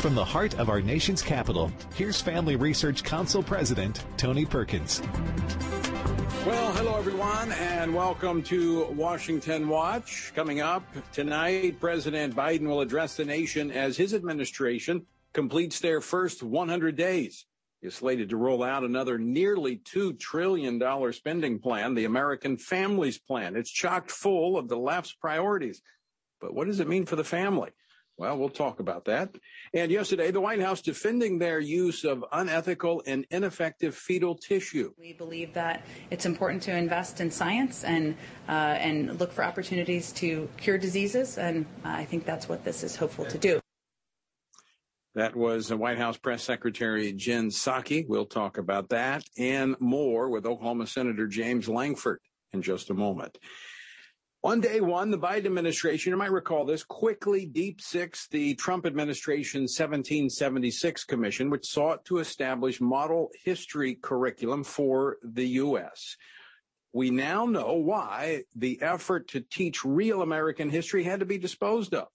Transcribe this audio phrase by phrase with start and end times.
[0.00, 5.02] From the heart of our nation's capital, here's Family Research Council President Tony Perkins.
[6.46, 10.32] Well, hello everyone, and welcome to Washington Watch.
[10.34, 15.04] Coming up tonight, President Biden will address the nation as his administration
[15.34, 17.44] completes their first 100 days.
[17.82, 20.80] Is slated to roll out another nearly $2 trillion
[21.12, 23.54] spending plan, the American Families Plan.
[23.54, 25.82] It's chocked full of the left's priorities.
[26.40, 27.72] But what does it mean for the family?
[28.20, 29.34] Well, we'll talk about that.
[29.72, 34.92] And yesterday, the White House defending their use of unethical and ineffective fetal tissue.
[34.98, 38.14] We believe that it's important to invest in science and
[38.46, 42.94] uh, and look for opportunities to cure diseases, and I think that's what this is
[42.94, 43.58] hopeful to do.
[45.14, 48.04] That was White House Press Secretary Jen Psaki.
[48.06, 52.20] We'll talk about that and more with Oklahoma Senator James Lankford
[52.52, 53.38] in just a moment.
[54.42, 58.86] On day one, the Biden administration, you might recall this, quickly deep six the Trump
[58.86, 66.16] administration's 1776 commission, which sought to establish model history curriculum for the U.S.
[66.94, 71.92] We now know why the effort to teach real American history had to be disposed
[71.92, 72.08] of.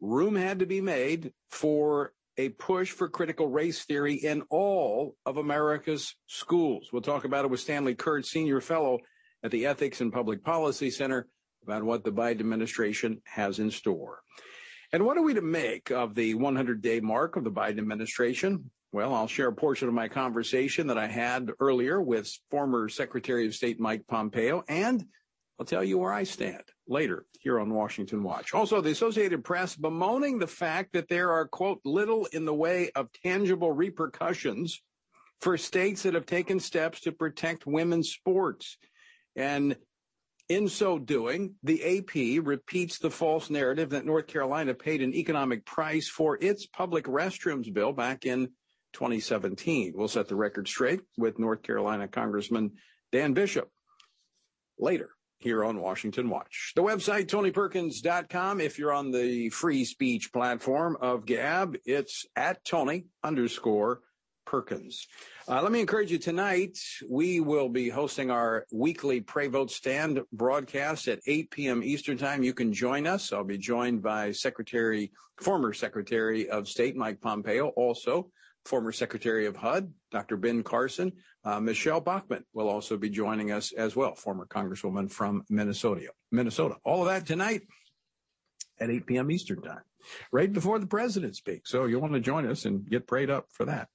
[0.00, 5.38] Room had to be made for a push for critical race theory in all of
[5.38, 6.90] America's schools.
[6.92, 9.00] We'll talk about it with Stanley Kurtz, senior fellow
[9.42, 11.26] at the Ethics and Public Policy Center
[11.68, 14.20] about what the Biden administration has in store.
[14.90, 18.70] And what are we to make of the 100 day mark of the Biden administration?
[18.90, 23.46] Well, I'll share a portion of my conversation that I had earlier with former Secretary
[23.46, 25.04] of State Mike Pompeo, and
[25.60, 28.54] I'll tell you where I stand later here on Washington Watch.
[28.54, 32.90] Also, the Associated Press bemoaning the fact that there are, quote, little in the way
[32.94, 34.80] of tangible repercussions
[35.42, 38.78] for states that have taken steps to protect women's sports.
[39.36, 39.76] And
[40.48, 45.66] in so doing, the AP repeats the false narrative that North Carolina paid an economic
[45.66, 48.46] price for its public restrooms bill back in
[48.94, 49.92] 2017.
[49.94, 52.72] We'll set the record straight with North Carolina Congressman
[53.12, 53.70] Dan Bishop
[54.78, 56.72] later here on Washington Watch.
[56.74, 58.60] The website, tonyperkins.com.
[58.60, 64.00] If you're on the free speech platform of Gab, it's at Tony underscore
[64.44, 65.06] Perkins.
[65.50, 66.78] Uh, let me encourage you tonight.
[67.08, 71.82] We will be hosting our weekly Pray Vote Stand broadcast at 8 p.m.
[71.82, 72.42] Eastern Time.
[72.42, 73.32] You can join us.
[73.32, 78.30] I'll be joined by Secretary, former Secretary of State Mike Pompeo, also
[78.66, 80.36] former Secretary of HUD, Dr.
[80.36, 81.12] Ben Carson.
[81.42, 86.10] Uh, Michelle Bachmann will also be joining us as well, former Congresswoman from Minnesota.
[86.30, 86.76] Minnesota.
[86.84, 87.62] All of that tonight
[88.78, 89.30] at 8 p.m.
[89.30, 89.80] Eastern Time,
[90.30, 91.70] right before the president speaks.
[91.70, 93.88] So you'll want to join us and get prayed up for that.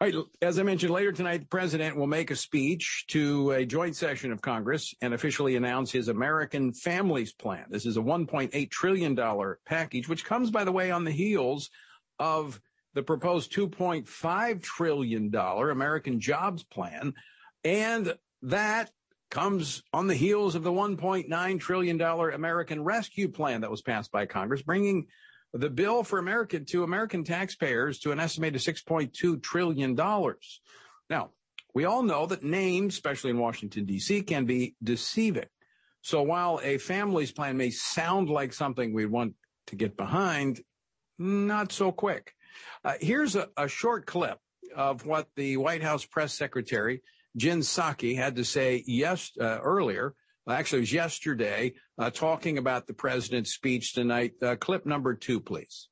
[0.00, 3.66] All right, as I mentioned later tonight, the president will make a speech to a
[3.66, 7.64] joint session of Congress and officially announce his American Families Plan.
[7.68, 9.18] This is a $1.8 trillion
[9.66, 11.70] package, which comes, by the way, on the heels
[12.20, 12.60] of
[12.94, 17.12] the proposed $2.5 trillion American Jobs Plan.
[17.64, 18.92] And that
[19.32, 24.26] comes on the heels of the $1.9 trillion American Rescue Plan that was passed by
[24.26, 25.08] Congress, bringing
[25.52, 29.94] the bill for American to American taxpayers to an estimated $6.2 trillion.
[31.10, 31.30] Now,
[31.74, 35.46] we all know that names, especially in Washington, D.C., can be deceiving.
[36.02, 39.34] So while a family's plan may sound like something we want
[39.68, 40.60] to get behind,
[41.18, 42.32] not so quick.
[42.84, 44.38] Uh, here's a, a, short clip
[44.74, 47.02] of what the White House press secretary,
[47.36, 50.14] Jen Psaki, had to say yes uh, earlier
[50.48, 54.32] actually, it was yesterday, uh, talking about the president's speech tonight.
[54.42, 55.88] Uh, clip number two, please.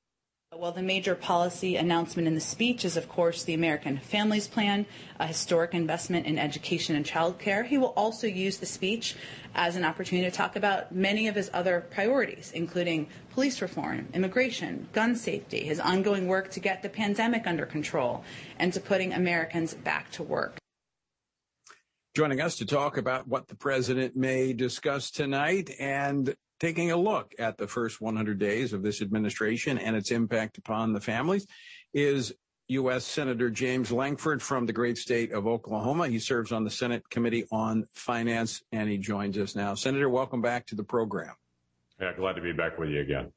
[0.58, 4.86] Well, the major policy announcement in the speech is, of course, the American Families Plan,
[5.18, 7.64] a historic investment in education and child care.
[7.64, 9.16] He will also use the speech
[9.54, 14.88] as an opportunity to talk about many of his other priorities, including police reform, immigration,
[14.92, 18.24] gun safety, his ongoing work to get the pandemic under control,
[18.58, 20.56] and to putting Americans back to work.
[22.16, 27.34] Joining us to talk about what the president may discuss tonight and taking a look
[27.38, 31.46] at the first 100 days of this administration and its impact upon the families
[31.92, 32.32] is
[32.68, 33.04] U.S.
[33.04, 36.08] Senator James Lankford from the great state of Oklahoma.
[36.08, 39.74] He serves on the Senate Committee on Finance, and he joins us now.
[39.74, 41.34] Senator, welcome back to the program.
[42.00, 43.30] Yeah, glad to be back with you again.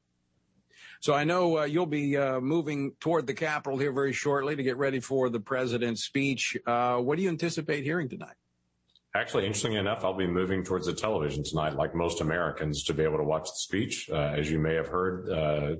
[1.00, 4.62] So I know uh, you'll be uh, moving toward the Capitol here very shortly to
[4.62, 6.56] get ready for the president's speech.
[6.66, 8.36] Uh, what do you anticipate hearing tonight?
[9.14, 13.02] Actually, interestingly enough, I'll be moving towards the television tonight, like most Americans, to be
[13.02, 14.08] able to watch the speech.
[14.08, 15.76] Uh, as you may have heard, uh,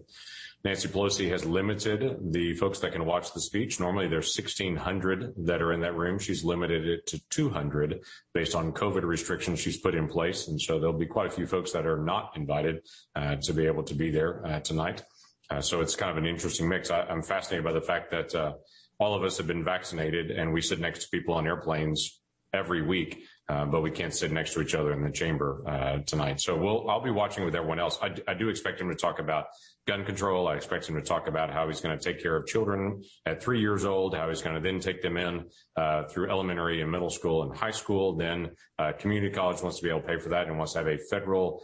[0.64, 3.78] Nancy Pelosi has limited the folks that can watch the speech.
[3.78, 6.18] Normally, there's 1,600 that are in that room.
[6.18, 8.00] She's limited it to 200
[8.34, 11.46] based on COVID restrictions she's put in place, and so there'll be quite a few
[11.46, 12.84] folks that are not invited
[13.14, 15.04] uh, to be able to be there uh, tonight.
[15.50, 16.90] Uh, so it's kind of an interesting mix.
[16.90, 18.54] I, am fascinated by the fact that uh,
[18.98, 22.19] all of us have been vaccinated and we sit next to people on airplanes
[22.52, 25.98] every week, uh, but we can't sit next to each other in the chamber uh,
[26.04, 26.40] tonight.
[26.40, 27.98] So I'll be watching with everyone else.
[28.02, 29.46] I, do expect him to talk about
[29.86, 30.48] gun control.
[30.48, 33.42] I expect him to talk about how he's going to take care of children at
[33.42, 35.44] three years old, how he's going to then take them in
[35.76, 38.16] uh, through elementary and middle school and high school.
[38.16, 38.50] Then
[38.98, 40.98] community college wants to be able to pay for that and wants to have a
[41.10, 41.62] federal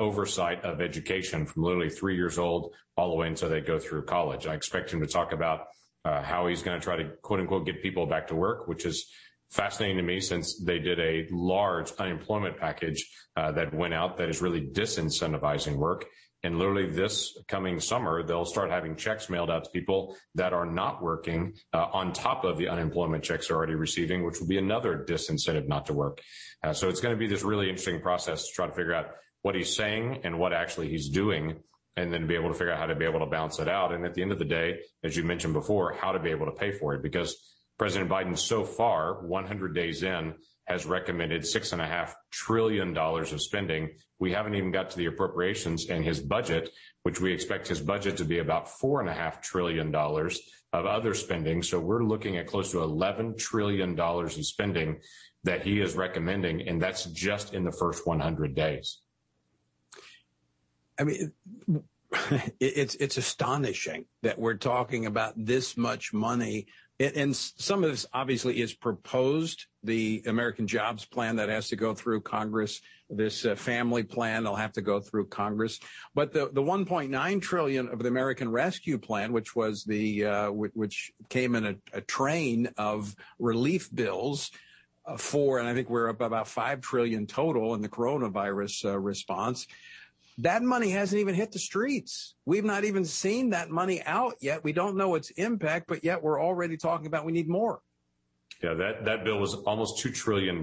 [0.00, 4.04] oversight of education from literally three years old all the way until they go through
[4.04, 4.46] college.
[4.46, 5.66] I expect him to talk about
[6.04, 9.10] how he's going to try to quote unquote get people back to work, which is
[9.50, 14.28] fascinating to me since they did a large unemployment package uh, that went out that
[14.28, 16.06] is really disincentivizing work.
[16.42, 20.66] And literally this coming summer, they'll start having checks mailed out to people that are
[20.66, 24.58] not working uh, on top of the unemployment checks they're already receiving, which will be
[24.58, 26.20] another disincentive not to work.
[26.62, 29.06] Uh, so it's going to be this really interesting process to try to figure out
[29.42, 31.56] what he's saying and what actually he's doing
[31.96, 33.92] and then be able to figure out how to be able to balance it out.
[33.92, 36.46] And at the end of the day, as you mentioned before, how to be able
[36.46, 40.34] to pay for it because President Biden so far, 100 days in,
[40.66, 43.90] has recommended six and a half trillion dollars of spending.
[44.18, 46.70] We haven't even got to the appropriations and his budget,
[47.02, 50.40] which we expect his budget to be about four and a half trillion dollars
[50.72, 51.62] of other spending.
[51.62, 55.00] So we're looking at close to 11 trillion dollars of spending
[55.44, 56.66] that he is recommending.
[56.66, 58.98] And that's just in the first 100 days.
[60.98, 61.32] I mean,
[62.60, 66.66] it's it's astonishing that we're talking about this much money,
[66.98, 69.66] and some of this obviously is proposed.
[69.82, 74.56] The American Jobs Plan that has to go through Congress, this uh, family plan will
[74.56, 75.78] have to go through Congress,
[76.14, 81.12] but the the 1.9 trillion of the American Rescue Plan, which was the uh, which
[81.28, 84.50] came in a, a train of relief bills
[85.06, 88.98] uh, for, and I think we're up about five trillion total in the coronavirus uh,
[88.98, 89.66] response.
[90.38, 92.34] That money hasn't even hit the streets.
[92.44, 94.62] We've not even seen that money out yet.
[94.62, 97.80] We don't know its impact, but yet we're already talking about we need more.
[98.62, 100.62] Yeah, that, that bill was almost $2 trillion.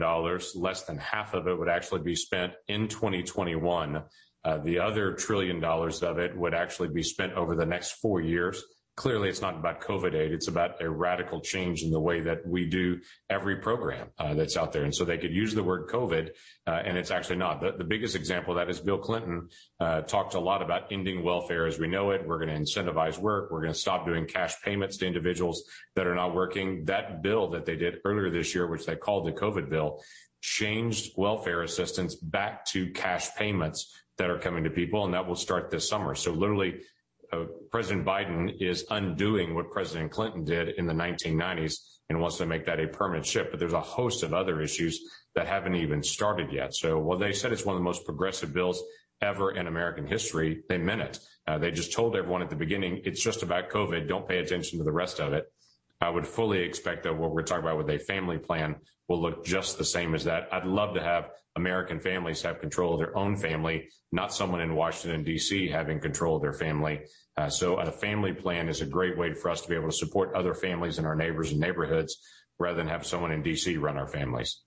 [0.56, 4.04] Less than half of it would actually be spent in 2021.
[4.46, 8.22] Uh, the other trillion dollars of it would actually be spent over the next four
[8.22, 8.64] years
[8.96, 10.32] clearly it's not about COVID aid.
[10.32, 13.00] It's about a radical change in the way that we do
[13.30, 14.84] every program uh, that's out there.
[14.84, 16.30] And so they could use the word COVID,
[16.68, 17.60] uh, and it's actually not.
[17.60, 19.50] The, the, biggest example of that is Bill Clinton
[19.80, 22.26] uh, talked a lot about ending welfare as we know it.
[22.26, 23.52] We're going to incentivize work.
[23.52, 25.64] We're going to stop doing cash payments to individuals
[25.96, 26.86] that are not working.
[26.86, 30.04] That bill that they did earlier this year, which they called the COVID bill,
[30.42, 35.36] changed welfare assistance back to cash payments that are coming to people, and that will
[35.36, 36.14] start this summer.
[36.14, 36.82] So literally
[37.34, 41.76] uh, President Biden is undoing what President Clinton did in the 1990s
[42.10, 43.52] and wants to make that a permanent shift.
[43.52, 45.00] But there's a host of other issues
[45.36, 46.76] that haven't even started yet.
[46.76, 48.84] So while they said it's one of the most progressive bills
[49.22, 51.20] ever in American history, they meant it.
[51.48, 54.08] Uh, they just told everyone at the beginning, it's just about COVID.
[54.08, 55.52] Don't pay attention to the rest of it.
[56.02, 58.76] I would fully expect that what we're talking about with a family plan
[59.08, 60.50] will look just the same as that.
[60.52, 64.76] I'd love to have American families have control of their own family, not someone in
[64.76, 65.70] Washington, D.C.
[65.70, 67.02] having control of their family.
[67.36, 69.96] Uh, so a family plan is a great way for us to be able to
[69.96, 72.20] support other families in our neighbors and neighborhoods
[72.60, 73.78] rather than have someone in D.C.
[73.78, 74.62] run our families.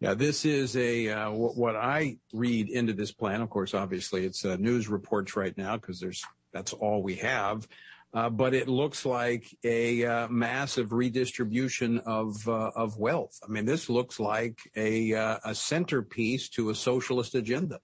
[0.00, 3.40] Yeah, this is a uh, what I read into this plan.
[3.40, 7.66] Of course, obviously, it's uh, news reports right now because there's that's all we have.
[8.12, 13.38] But it looks like a massive redistribution of of wealth.
[13.42, 17.78] I mean, this looks like a a centerpiece to a socialist agenda.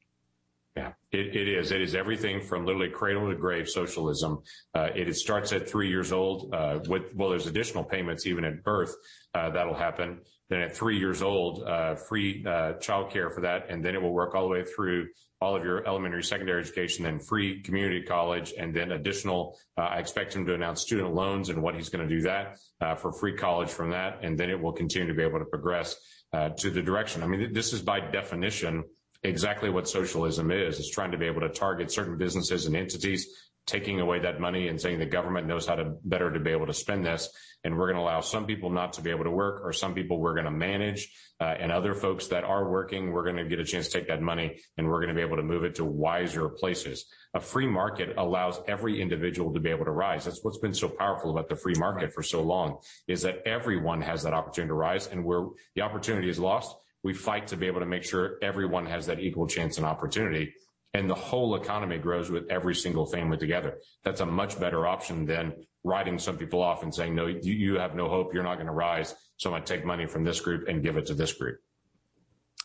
[0.76, 1.72] Yeah, it, it is.
[1.72, 4.42] It is everything from literally cradle to grave socialism.
[4.74, 6.54] Uh, it, it, starts at three years old.
[6.54, 8.94] Uh, with well, there's additional payments even at birth
[9.34, 10.20] that'll happen.
[10.48, 11.64] Then at three years old,
[12.08, 12.44] free
[12.80, 15.08] child care for that, and then it will work all the way through
[15.40, 19.58] all of your elementary, secondary education, then free community college, and then additional.
[19.76, 22.58] Uh, I expect him to announce student loans and what he's going to do that
[22.80, 25.46] uh, for free college from that, and then it will continue to be able to
[25.46, 25.96] progress
[26.34, 27.22] uh, to the direction.
[27.22, 28.84] I mean, this is by definition
[29.22, 30.78] exactly what socialism is.
[30.78, 33.28] It's trying to be able to target certain businesses and entities
[33.66, 36.66] taking away that money and saying the government knows how to better to be able
[36.66, 37.28] to spend this.
[37.62, 39.94] And we're going to allow some people not to be able to work or some
[39.94, 43.44] people we're going to manage uh, and other folks that are working, we're going to
[43.44, 45.64] get a chance to take that money and we're going to be able to move
[45.64, 47.06] it to wiser places.
[47.34, 50.24] A free market allows every individual to be able to rise.
[50.24, 54.00] That's what's been so powerful about the free market for so long is that everyone
[54.00, 57.66] has that opportunity to rise and where the opportunity is lost, we fight to be
[57.66, 60.52] able to make sure everyone has that equal chance and opportunity
[60.94, 63.78] and the whole economy grows with every single family together.
[64.02, 65.54] That's a much better option than
[65.84, 68.34] writing some people off and saying, no, you, have no hope.
[68.34, 69.14] You're not going to rise.
[69.36, 71.60] So I'm to take money from this group and give it to this group.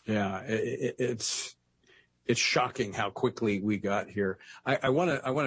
[0.06, 4.38] Yeah, it, it's shocking how quickly we got here.
[4.64, 4.90] I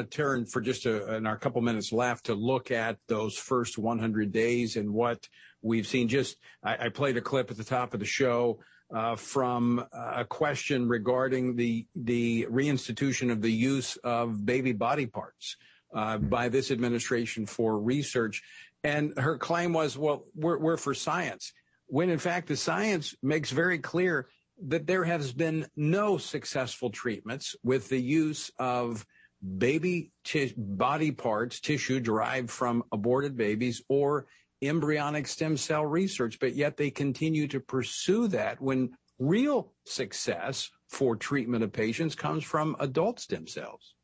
[0.10, 3.78] to turn for just a, in our couple minutes left to look at those first
[3.78, 5.28] 100 days and what
[5.62, 6.08] we've seen.
[6.08, 8.60] Just I, played a clip at the top of the show
[8.94, 15.58] uh, from a question regarding the the reinstitution of the use of baby body parts
[15.94, 18.42] uh, by this administration for research,
[18.84, 21.54] and her claim was, "Well, we're, we're for science,"
[21.88, 24.30] when in fact the science makes very clear
[24.68, 29.06] that there has been no successful treatments with the use of
[29.58, 34.28] baby t- body parts, tissue derived from aborted babies or
[34.62, 41.16] embryonic stem cell research, but yet they continue to pursue that when real success for
[41.16, 43.96] treatment of patients comes from adult stem cells.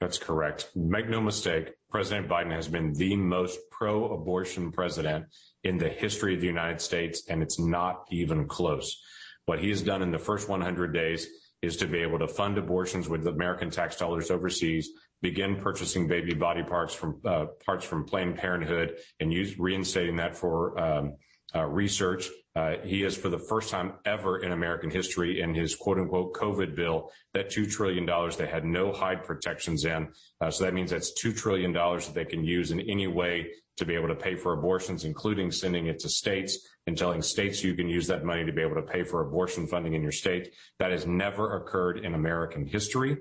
[0.00, 0.70] That's correct.
[0.74, 5.26] Make no mistake, President Biden has been the most pro abortion president
[5.62, 9.00] in the history of the United States, and it's not even close.
[9.46, 11.28] What he has done in the first 100 days
[11.62, 14.90] is to be able to fund abortions with American tax dollars overseas,
[15.24, 20.78] begin purchasing baby body parts from uh, parts from Planned Parenthood, and reinstating that for
[20.78, 21.16] um,
[21.56, 22.28] uh, research.
[22.54, 26.34] Uh, he is, for the first time ever in American history, in his quote unquote
[26.34, 28.06] COVID bill, that $2 trillion
[28.38, 30.08] they had no hide protections in.
[30.50, 33.94] So that means that's $2 trillion that they can use in any way to be
[33.94, 37.88] able to pay for abortions, including sending it to states and telling states you can
[37.88, 40.54] use that money to be able to pay for abortion funding in your state.
[40.78, 43.16] That has never occurred in American history.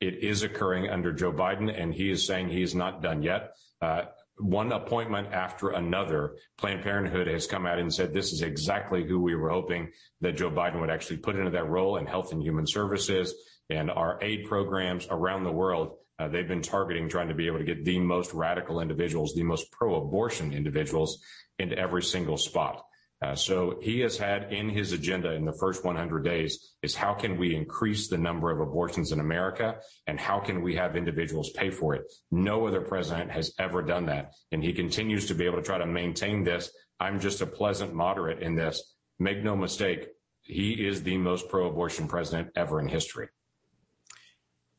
[0.00, 3.54] It is occurring under Joe Biden, and he is saying he is not done yet.
[3.80, 4.02] Uh,
[4.38, 9.20] one appointment after another, Planned Parenthood has come out and said this is exactly who
[9.20, 9.90] we were hoping
[10.20, 13.34] that Joe Biden would actually put into that role in Health and Human Services
[13.70, 15.96] and our aid programs around the world.
[16.18, 19.42] Uh, they've been targeting trying to be able to get the most radical individuals, the
[19.42, 21.20] most pro-abortion individuals
[21.58, 22.84] into every single spot.
[23.20, 27.12] Uh, so he has had in his agenda in the first 100 days is how
[27.12, 31.50] can we increase the number of abortions in America and how can we have individuals
[31.50, 32.04] pay for it?
[32.30, 34.34] No other president has ever done that.
[34.52, 36.70] And he continues to be able to try to maintain this.
[37.00, 38.94] I'm just a pleasant moderate in this.
[39.18, 40.08] Make no mistake,
[40.42, 43.28] he is the most pro-abortion president ever in history.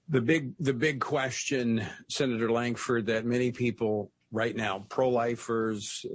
[0.08, 6.06] The big, the big question, Senator Lankford, that many people right now, pro-lifers,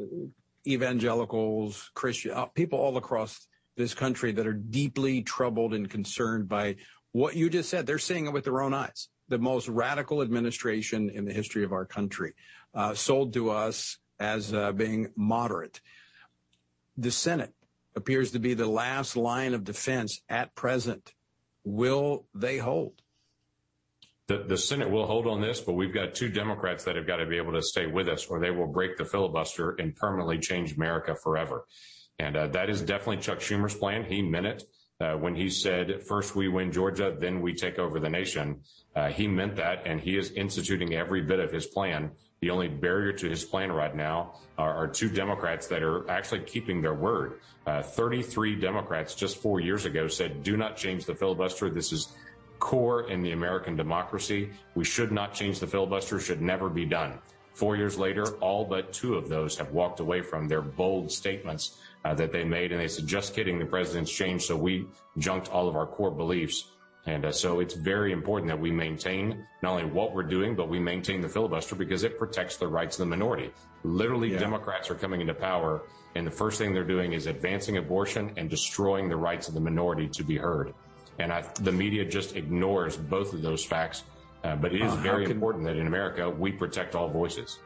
[0.66, 6.76] evangelicals, Christian, uh, people all across this country that are deeply troubled and concerned by
[7.12, 7.86] what you just said.
[7.86, 9.08] They're seeing it with their own eyes.
[9.28, 12.34] The most radical administration in the history of our country,
[12.74, 15.80] uh, sold to us as uh, being moderate.
[16.96, 17.52] The Senate
[17.96, 21.12] appears to be the last line of defense at present.
[21.64, 23.00] Will they hold?
[24.26, 27.26] The, Senate will hold on this, but we've got two Democrats that have got to
[27.26, 30.76] be able to stay with us or they will break the filibuster and permanently change
[30.76, 31.66] America forever.
[32.18, 34.04] And uh, that is definitely Chuck Schumer's plan.
[34.04, 34.62] He meant it.
[35.00, 38.60] Uh, when he said, first we win Georgia, then we take over the nation.
[38.94, 42.12] Uh, he meant that, and he is instituting every bit of his plan.
[42.40, 46.42] The only barrier to his plan right now are, are two Democrats that are actually
[46.42, 47.40] keeping their word.
[47.66, 51.70] Uh, 33 Democrats just four years ago said, do not change the filibuster.
[51.70, 52.12] This is
[52.64, 54.48] core in the American democracy.
[54.74, 57.18] We should not change the filibuster, should never be done.
[57.52, 61.76] Four years later, all but two of those have walked away from their bold statements
[62.06, 62.72] uh, that they made.
[62.72, 64.46] And they said, just kidding, the president's changed.
[64.46, 64.86] So we
[65.18, 66.70] junked all of our core beliefs.
[67.04, 70.70] And uh, so it's very important that we maintain not only what we're doing, but
[70.70, 73.52] we maintain the filibuster because it protects the rights of the minority.
[73.82, 74.38] Literally, yeah.
[74.38, 75.82] Democrats are coming into power,
[76.14, 79.60] and the first thing they're doing is advancing abortion and destroying the rights of the
[79.60, 80.72] minority to be heard.
[81.18, 84.04] And I, the media just ignores both of those facts.
[84.42, 87.58] Uh, but it is uh, very con- important that in America we protect all voices.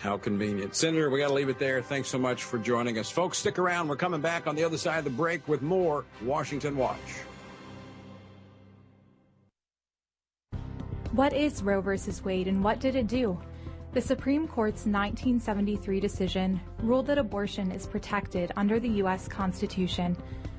[0.00, 0.74] How convenient.
[0.74, 1.82] Senator, we got to leave it there.
[1.82, 3.10] Thanks so much for joining us.
[3.10, 3.88] Folks, stick around.
[3.88, 6.98] We're coming back on the other side of the break with more Washington Watch.
[11.12, 11.96] What is Roe v.
[12.22, 13.40] Wade and what did it do?
[13.92, 19.26] The Supreme Court's 1973 decision ruled that abortion is protected under the U.S.
[19.26, 20.16] Constitution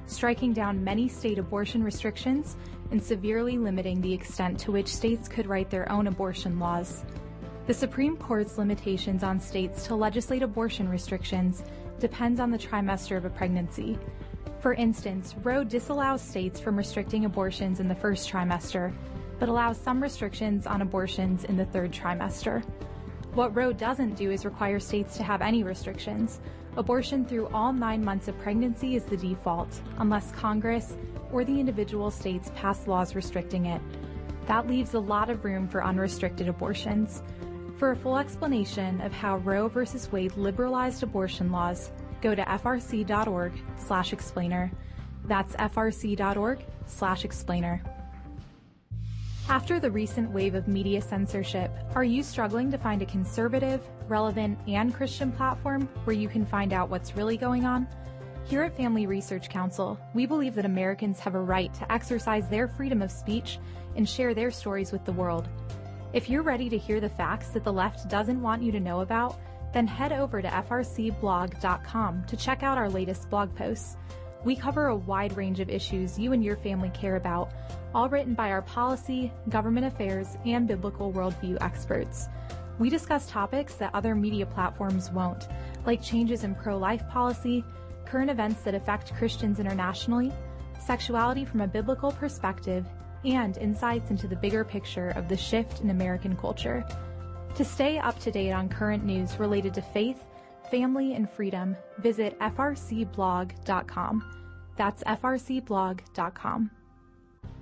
[0.10, 2.58] striking down many state abortion restrictions
[2.92, 7.06] and severely limiting the extent to which states could write their own abortion laws.
[7.68, 11.64] The Supreme Court's limitations on states to legislate abortion restrictions
[12.00, 14.00] depends on the trimester of a pregnancy.
[14.60, 18.92] For instance, Roe disallows states from restricting abortions in the first trimester,
[19.40, 22.64] but allows some restrictions on abortions in the third trimester.
[23.36, 26.42] What Roe doesn't do is require states to have any restrictions,
[26.78, 30.96] Abortion through all nine months of pregnancy is the default, unless Congress
[31.32, 33.82] or the individual states pass laws restricting it.
[34.46, 37.24] That leaves a lot of room for unrestricted abortions.
[37.78, 39.86] For a full explanation of how Roe v.
[40.12, 44.72] Wade liberalized abortion laws, go to frc.org/explainer.
[45.26, 47.82] That's frc.org/explainer.
[49.50, 54.60] After the recent wave of media censorship, are you struggling to find a conservative, relevant,
[54.68, 57.88] and Christian platform where you can find out what's really going on?
[58.46, 62.68] Here at Family Research Council, we believe that Americans have a right to exercise their
[62.68, 63.58] freedom of speech
[63.96, 65.50] and share their stories with the world.
[66.14, 69.00] If you're ready to hear the facts that the left doesn't want you to know
[69.00, 69.40] about,
[69.74, 73.98] then head over to frcblog.com to check out our latest blog posts.
[74.46, 77.52] We cover a wide range of issues you and your family care about,
[77.94, 82.30] all written by our policy, government affairs, and biblical worldview experts.
[82.78, 85.50] We discuss topics that other media platforms won't,
[85.86, 87.66] like changes in pro life policy,
[88.06, 90.32] current events that affect Christians internationally,
[90.80, 92.86] sexuality from a biblical perspective,
[93.26, 96.86] and insights into the bigger picture of the shift in American culture.
[97.56, 100.24] To stay up to date on current news related to faith,
[100.70, 104.24] family, and freedom, visit frcblog.com.
[104.76, 106.72] That's frcblog.com.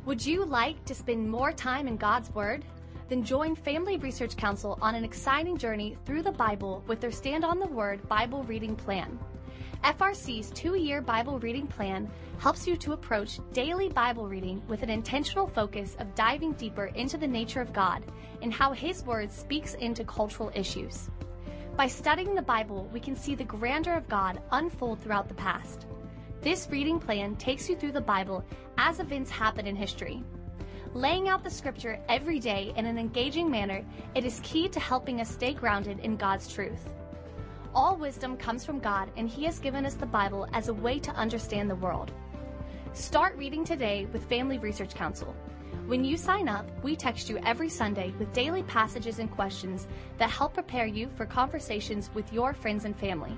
[0.06, 2.64] Would you like to spend more time in God's Word?
[3.10, 7.44] Then join Family Research Council on an exciting journey through the Bible with their Stand
[7.44, 9.18] on the Word Bible reading plan.
[9.84, 12.10] FRC's two year Bible reading plan
[12.40, 17.18] helps you to approach daily Bible reading with an intentional focus of diving deeper into
[17.18, 18.04] the nature of God
[18.42, 21.10] and how His Word speaks into cultural issues.
[21.78, 25.86] By studying the Bible, we can see the grandeur of God unfold throughout the past.
[26.42, 28.44] This reading plan takes you through the Bible
[28.80, 30.24] as events happen in history.
[30.96, 35.22] Laying out the scripture every day in an engaging manner, it is key to helping
[35.22, 36.90] us stay grounded in God's truth.
[37.76, 40.98] All wisdom comes from God, and He has given us the Bible as a way
[40.98, 42.12] to understand the world.
[42.94, 45.36] Start reading today with Family Research Council.
[45.88, 50.30] When you sign up, we text you every Sunday with daily passages and questions that
[50.30, 53.38] help prepare you for conversations with your friends and family.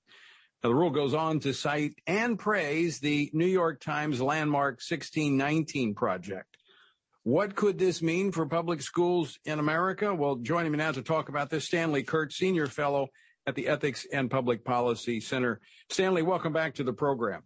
[0.63, 5.93] Now, the rule goes on to cite and praise the New York Times landmark 1619
[5.93, 6.52] project.
[7.23, 10.13] What could this mean for public schools in America?
[10.13, 13.07] Well, joining me now to talk about this, Stanley Kurtz, Senior Fellow
[13.47, 15.61] at the Ethics and Public Policy Center.
[15.89, 17.43] Stanley, welcome back to the program.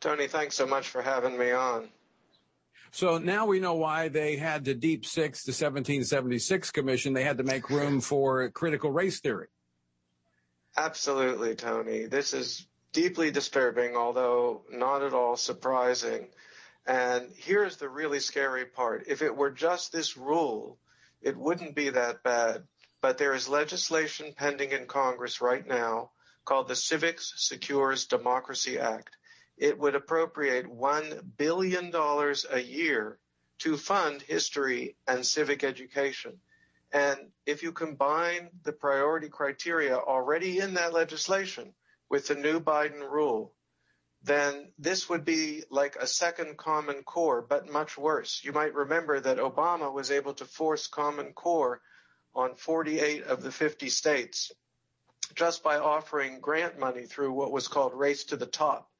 [0.00, 1.88] Tony, thanks so much for having me on.
[2.90, 7.14] So now we know why they had to deep six the 1776 commission.
[7.14, 9.48] They had to make room for critical race theory.
[10.76, 12.04] Absolutely, Tony.
[12.04, 16.28] This is deeply disturbing, although not at all surprising.
[16.86, 19.04] And here's the really scary part.
[19.06, 20.78] If it were just this rule,
[21.22, 22.64] it wouldn't be that bad.
[23.00, 26.10] But there is legislation pending in Congress right now
[26.44, 29.16] called the Civics Secures Democracy Act.
[29.56, 33.18] It would appropriate $1 billion a year
[33.58, 36.40] to fund history and civic education.
[36.92, 41.72] And if you combine the priority criteria already in that legislation
[42.08, 43.52] with the new Biden rule,
[44.24, 48.40] then this would be like a second Common Core, but much worse.
[48.42, 51.82] You might remember that Obama was able to force Common Core
[52.34, 54.50] on 48 of the 50 states
[55.34, 58.90] just by offering grant money through what was called Race to the Top.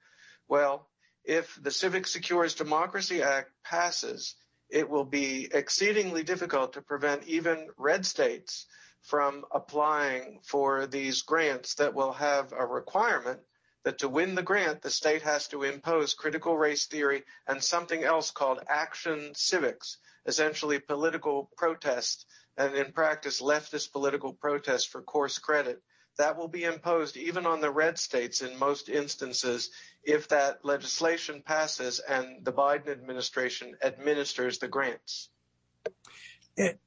[0.47, 0.89] Well,
[1.25, 4.35] if the Civics Secures Democracy Act passes,
[4.69, 8.67] it will be exceedingly difficult to prevent even red states
[9.01, 13.41] from applying for these grants that will have a requirement
[13.85, 18.03] that to win the grant, the state has to impose critical race theory and something
[18.03, 25.39] else called action civics, essentially political protest, and in practice, leftist political protest for course
[25.39, 25.83] credit.
[26.17, 29.71] That will be imposed even on the red states in most instances
[30.05, 35.31] if that legislation passes and the Biden administration administers the grants.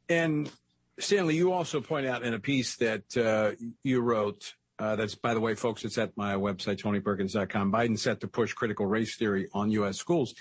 [0.07, 0.49] And
[0.97, 3.51] Stanley, you also point out in a piece that uh,
[3.83, 7.71] you wrote Uh, that's, by the way, folks, it's at my website, tonyperkins.com.
[7.71, 9.97] Biden set to push critical race theory on U.S.
[9.97, 10.35] schools.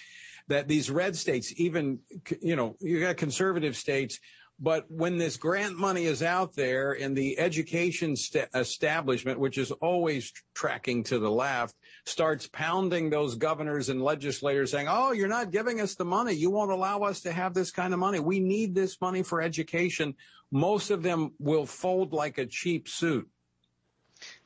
[0.48, 2.00] That these red states, even,
[2.40, 4.20] you know, you got conservative states,
[4.58, 9.70] but when this grant money is out there in the education st- establishment, which is
[9.70, 11.74] always tracking to the left,
[12.06, 16.32] starts pounding those governors and legislators saying, Oh, you're not giving us the money.
[16.32, 18.18] You won't allow us to have this kind of money.
[18.18, 20.14] We need this money for education.
[20.50, 23.28] Most of them will fold like a cheap suit.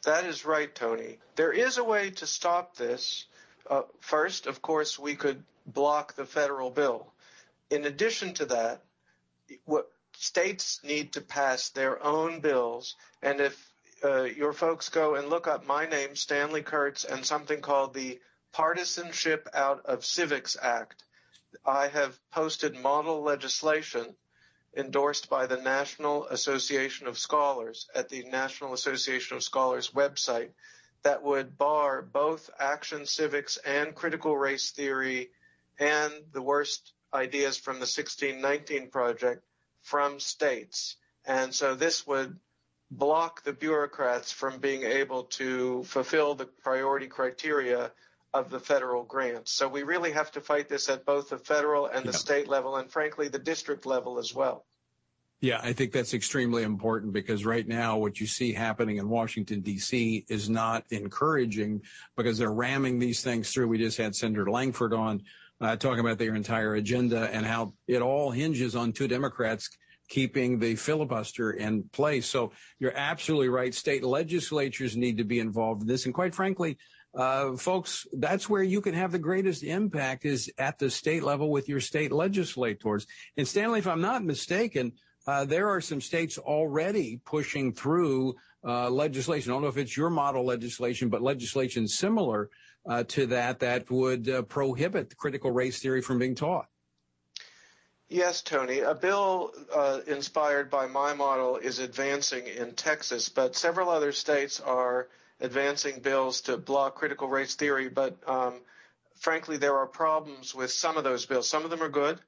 [0.05, 1.19] That is right, Tony.
[1.37, 3.27] There is a way to stop this.
[3.69, 7.13] Uh, first, of course, we could block the federal bill.
[7.71, 8.83] In addition to that,
[9.65, 13.73] what states need to pass their own bills, and if
[14.05, 18.21] uh, your folks go and look up my name, Stanley Kurtz, and something called the
[18.53, 21.05] Partisanship Out of Civics Act,
[21.65, 24.17] I have posted model legislation
[24.77, 30.51] endorsed by the National Association of Scholars at the National Association of Scholars website
[31.03, 35.31] that would bar both action civics and critical race theory
[35.79, 39.43] and the worst ideas from the 1619 project
[39.83, 40.97] from states.
[41.25, 42.39] And so this would
[42.91, 47.93] block the bureaucrats from being able to fulfill the priority criteria
[48.33, 49.53] of the federal grants.
[49.53, 52.19] So we really have to fight this at both the federal and the yeah.
[52.19, 54.67] state level, and frankly, the district level as well.
[55.41, 59.63] Yeah, I think that's extremely important because right now what you see happening in Washington
[59.63, 60.27] D.C.
[60.29, 61.81] is not encouraging
[62.15, 63.69] because they're ramming these things through.
[63.69, 65.23] We just had Senator Lankford on
[65.63, 69.71] uh, talking about their entire agenda and how it all hinges on two Democrats
[70.11, 72.27] keeping the filibuster in place.
[72.27, 73.73] So you're absolutely right.
[73.75, 76.05] State legislatures need to be involved in this.
[76.05, 76.77] And quite frankly,
[77.15, 81.51] uh, folks, that's where you can have the greatest impact is at the state level
[81.51, 83.07] with your state legislators.
[83.37, 84.93] And Stanley, if I'm not mistaken,
[85.27, 89.51] uh, there are some states already pushing through uh, legislation.
[89.51, 92.51] I don't know if it's your model legislation, but legislation similar
[92.87, 96.67] uh, to that that would uh, prohibit critical race theory from being taught.
[98.09, 98.81] Yes, Tony.
[98.81, 104.59] A bill uh, inspired by my model is advancing in Texas, but several other states
[104.59, 105.09] are
[105.41, 107.89] advancing bills to block critical race theory.
[107.89, 108.61] But um,
[109.21, 111.49] frankly, there are problems with some of those bills.
[111.49, 112.21] Some of them are good,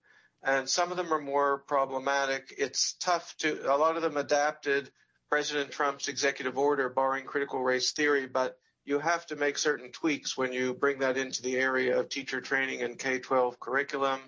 [0.43, 2.55] and some of them are more problematic.
[2.57, 4.91] It's tough to, a lot of them adapted
[5.31, 10.37] President Trump's executive order barring critical race theory, but you have to make certain tweaks
[10.37, 14.21] when you bring that into the area of teacher training and K 12 curriculum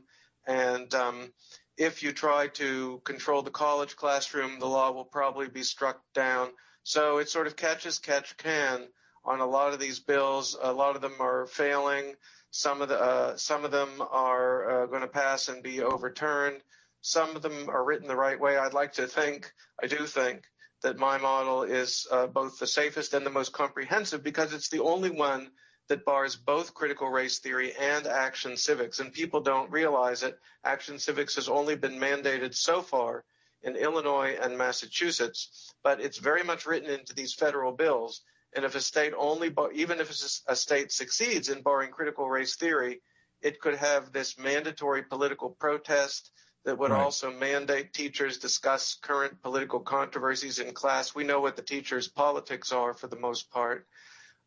[0.46, 1.32] and um,
[1.76, 6.50] if you try to control the college classroom, the law will probably be struck down.
[6.84, 8.86] So it sort of catch as catch can
[9.24, 10.56] on a lot of these bills.
[10.60, 12.14] A lot of them are failing.
[12.50, 16.60] Some of the uh, some of them are uh, going to pass and be overturned.
[17.00, 18.56] Some of them are written the right way.
[18.56, 19.50] I'd like to think,
[19.82, 20.44] I do think,
[20.82, 24.82] that my model is uh, both the safest and the most comprehensive because it's the
[24.82, 25.50] only one
[25.88, 29.00] that bars both critical race theory and action civics.
[29.00, 30.38] And people don't realize it.
[30.64, 33.24] Action civics has only been mandated so far
[33.64, 38.22] in Illinois and Massachusetts, but it's very much written into these federal bills.
[38.54, 40.10] And if a state only, even if
[40.46, 43.00] a state succeeds in barring critical race theory,
[43.42, 46.30] it could have this mandatory political protest
[46.64, 47.02] that would right.
[47.02, 51.14] also mandate teachers discuss current political controversies in class.
[51.14, 53.86] We know what the teachers' politics are for the most part.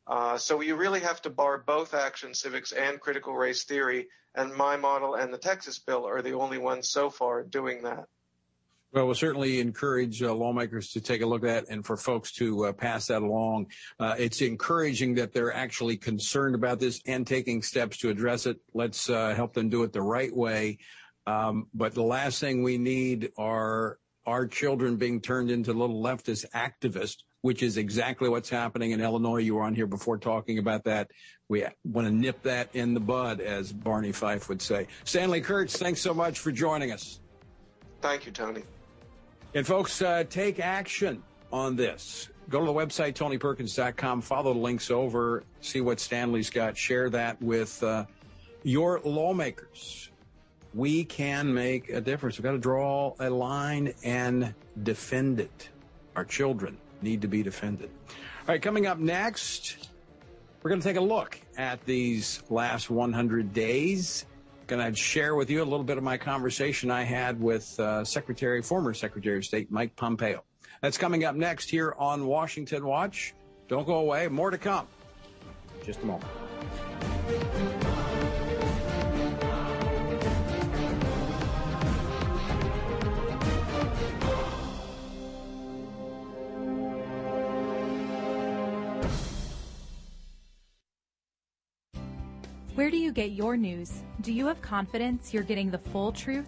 [0.07, 4.55] Uh, so you really have to bar both action civics and critical race theory, and
[4.55, 8.05] my model and the Texas bill are the only ones so far doing that.
[8.93, 12.31] Well, we'll certainly encourage uh, lawmakers to take a look at that and for folks
[12.33, 13.67] to uh, pass that along.
[13.99, 18.57] Uh, it's encouraging that they're actually concerned about this and taking steps to address it.
[18.73, 20.77] Let's uh, help them do it the right way.
[21.25, 26.45] Um, but the last thing we need are our children being turned into little leftist
[26.51, 29.37] activists which is exactly what's happening in Illinois.
[29.37, 31.09] You were on here before talking about that.
[31.47, 34.87] We want to nip that in the bud, as Barney Fife would say.
[35.05, 37.21] Stanley Kurtz, thanks so much for joining us.
[38.01, 38.63] Thank you, Tony.
[39.57, 42.29] And folks, uh, take action on this.
[42.47, 47.41] Go to the website, tonyperkins.com, follow the links over, see what Stanley's got, share that
[47.41, 48.05] with uh,
[48.61, 50.11] your lawmakers.
[50.75, 52.37] We can make a difference.
[52.37, 55.69] We've got to draw a line and defend it.
[56.15, 57.89] Our children, need to be defended.
[58.09, 59.89] All right, coming up next,
[60.61, 64.27] we're going to take a look at these last 100 days.
[64.67, 68.03] Going to share with you a little bit of my conversation I had with uh,
[68.03, 70.43] Secretary, former Secretary of State Mike Pompeo.
[70.81, 73.33] That's coming up next here on Washington Watch.
[73.69, 74.27] Don't go away.
[74.27, 74.87] More to come.
[75.85, 76.27] Just a moment.
[92.77, 94.03] Where do you get your news?
[94.21, 96.47] Do you have confidence you're getting the full truth?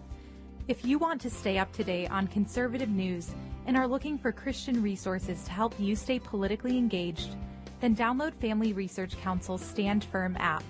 [0.67, 3.31] If you want to stay up to date on conservative news
[3.65, 7.35] and are looking for Christian resources to help you stay politically engaged,
[7.81, 10.61] then download Family Research Council's Stand Firm app.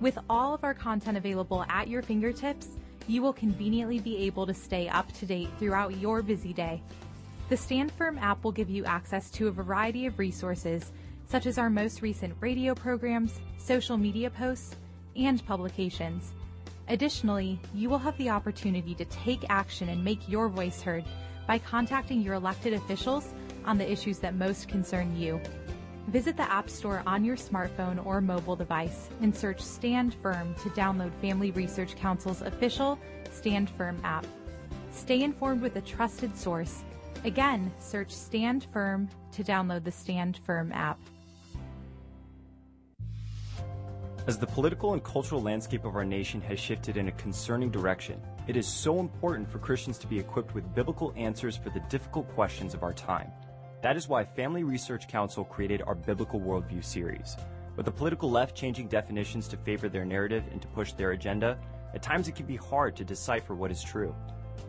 [0.00, 4.54] With all of our content available at your fingertips, you will conveniently be able to
[4.54, 6.80] stay up to date throughout your busy day.
[7.50, 10.90] The Stand Firm app will give you access to a variety of resources,
[11.30, 14.74] such as our most recent radio programs, social media posts,
[15.14, 16.32] and publications.
[16.88, 21.04] Additionally, you will have the opportunity to take action and make your voice heard
[21.46, 23.32] by contacting your elected officials
[23.64, 25.40] on the issues that most concern you.
[26.08, 30.70] Visit the App Store on your smartphone or mobile device and search Stand Firm to
[30.70, 32.98] download Family Research Council's official
[33.30, 34.26] Stand Firm app.
[34.90, 36.82] Stay informed with a trusted source.
[37.24, 40.98] Again, search Stand Firm to download the Stand Firm app.
[44.30, 48.22] As the political and cultural landscape of our nation has shifted in a concerning direction,
[48.46, 52.32] it is so important for Christians to be equipped with biblical answers for the difficult
[52.36, 53.32] questions of our time.
[53.82, 57.36] That is why Family Research Council created our Biblical Worldview series.
[57.74, 61.58] With the political left changing definitions to favor their narrative and to push their agenda,
[61.92, 64.14] at times it can be hard to decipher what is true.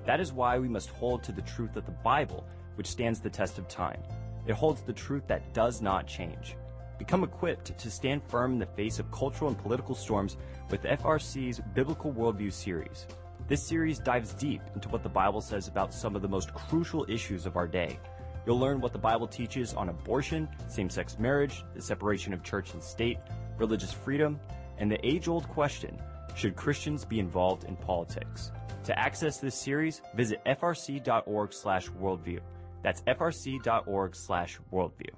[0.08, 3.30] That is why we must hold to the truth of the Bible, which stands the
[3.30, 4.02] test of time.
[4.48, 6.56] It holds the truth that does not change.
[7.02, 10.38] Become equipped to stand firm in the face of cultural and political storms
[10.70, 13.08] with FRC's Biblical Worldview series.
[13.48, 17.04] This series dives deep into what the Bible says about some of the most crucial
[17.10, 18.00] issues of our day.
[18.46, 22.76] You'll learn what the Bible teaches on abortion, same sex marriage, the separation of church
[22.76, 23.18] and state,
[23.58, 24.40] religious freedom,
[24.78, 26.00] and the age old question
[26.36, 28.52] should Christians be involved in politics?
[28.84, 32.42] To access this series, visit frc.org slash worldview.
[32.84, 35.16] That's frc.org slash worldview.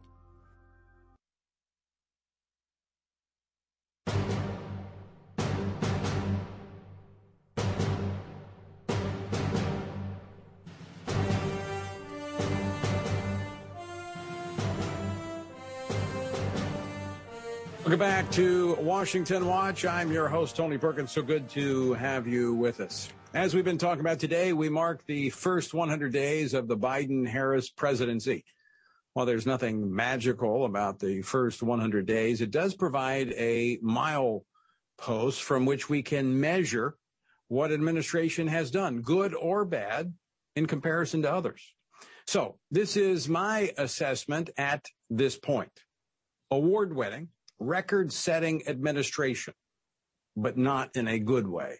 [17.84, 19.84] Welcome back to Washington Watch.
[19.84, 21.12] I'm your host, Tony Perkins.
[21.12, 23.10] So good to have you with us.
[23.34, 27.28] As we've been talking about today, we mark the first 100 days of the Biden
[27.28, 28.46] Harris presidency.
[29.14, 35.66] While there's nothing magical about the first 100 days, it does provide a milepost from
[35.66, 36.98] which we can measure
[37.48, 40.14] what administration has done, good or bad,
[40.56, 41.74] in comparison to others.
[42.26, 45.72] So this is my assessment at this point.
[46.50, 49.54] Award winning record setting administration,
[50.36, 51.80] but not in a good way.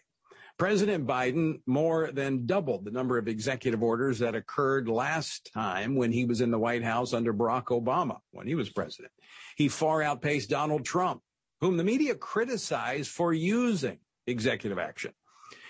[0.56, 6.12] President Biden more than doubled the number of executive orders that occurred last time when
[6.12, 9.12] he was in the White House under Barack Obama when he was president.
[9.56, 11.22] He far outpaced Donald Trump,
[11.60, 15.12] whom the media criticized for using executive action.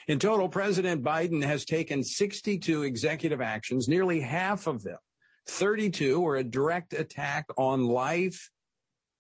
[0.07, 4.99] In total, President Biden has taken 62 executive actions, nearly half of them,
[5.47, 8.51] 32 were a direct attack on life,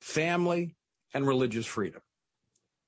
[0.00, 0.74] family,
[1.12, 2.00] and religious freedom.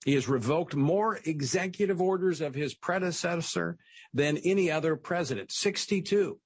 [0.07, 3.77] He has revoked more executive orders of his predecessor
[4.15, 6.39] than any other president, 62.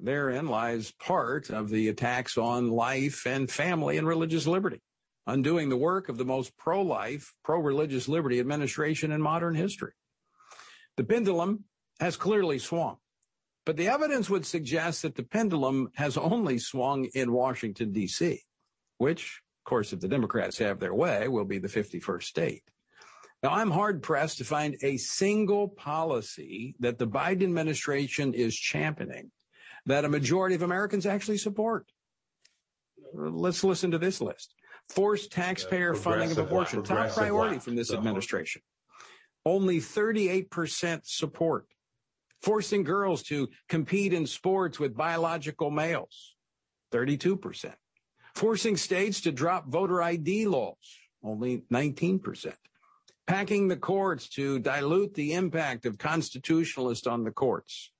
[0.00, 4.80] Therein lies part of the attacks on life and family and religious liberty,
[5.28, 9.92] undoing the work of the most pro-life, pro-religious liberty administration in modern history.
[10.96, 11.66] The pendulum
[12.00, 12.96] has clearly swung,
[13.64, 18.40] but the evidence would suggest that the pendulum has only swung in Washington, D.C.,
[18.98, 22.64] which of course, if the Democrats have their way, will be the 51st state.
[23.44, 29.30] Now, I'm hard pressed to find a single policy that the Biden administration is championing
[29.86, 31.86] that a majority of Americans actually support.
[33.14, 34.52] Let's listen to this list.
[34.88, 38.62] Forced taxpayer funding of abortion, top priority from this administration.
[39.46, 41.66] Only 38% support.
[42.40, 46.34] Forcing girls to compete in sports with biological males,
[46.92, 47.74] 32%.
[48.34, 52.54] Forcing states to drop voter ID laws, only 19%.
[53.26, 57.92] Packing the courts to dilute the impact of constitutionalists on the courts,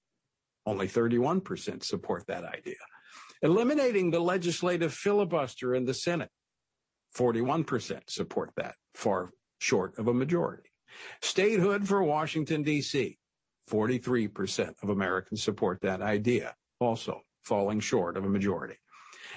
[0.67, 2.75] only 31% support that idea.
[3.43, 6.31] Eliminating the legislative filibuster in the Senate,
[7.17, 10.71] 41% support that, far short of a majority.
[11.21, 13.19] Statehood for Washington, D.C.,
[13.71, 18.77] 43% of Americans support that idea, also falling short of a majority.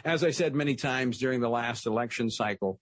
[0.06, 2.80] As I said many times during the last election cycle,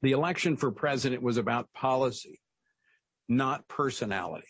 [0.00, 2.40] the election for president was about policy,
[3.28, 4.46] not personality.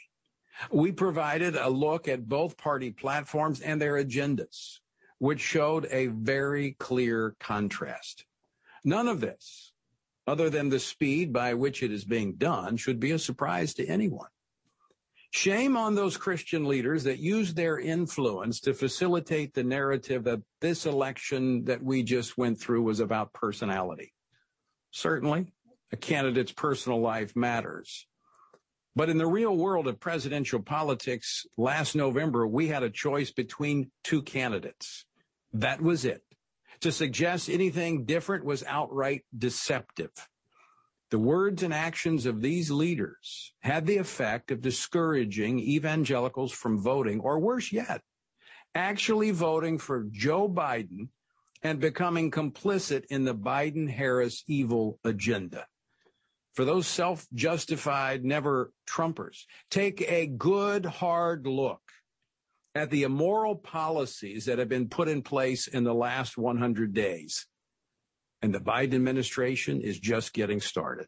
[0.70, 4.81] We provided a look at both party platforms and their agendas,
[5.18, 8.27] which showed a very clear contrast.
[8.85, 9.72] None of this
[10.27, 13.87] other than the speed by which it is being done, should be a surprise to
[13.87, 14.29] anyone.
[15.35, 20.87] Shame on those Christian leaders that use their influence to facilitate the narrative that this
[20.87, 24.14] election that we just went through was about personality.
[24.92, 25.53] Certainly,
[25.90, 28.07] a candidate's personal life matters.
[28.94, 33.90] But in the real world of presidential politics, last November, we had a choice between
[34.05, 35.05] two candidates.
[35.53, 36.23] That was it.
[36.83, 40.12] To suggest anything different was outright deceptive.
[41.10, 47.20] The words and actions of these leaders had the effect of discouraging evangelicals from voting,
[47.20, 48.02] or worse yet,
[48.74, 51.08] actually voting for Joe Biden
[51.62, 55.66] and becoming complicit in the Biden Harris evil agenda.
[56.54, 61.82] For those self justified never Trumpers, take a good hard look
[62.74, 67.46] at the immoral policies that have been put in place in the last 100 days
[68.44, 71.07] and the Biden administration is just getting started.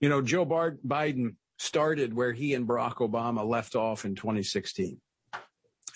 [0.00, 5.00] You know, Joe Biden started where he and Barack Obama left off in 2016.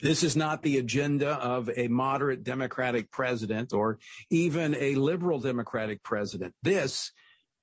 [0.00, 3.98] This is not the agenda of a moderate Democratic president or
[4.30, 6.54] even a liberal Democratic president.
[6.62, 7.10] This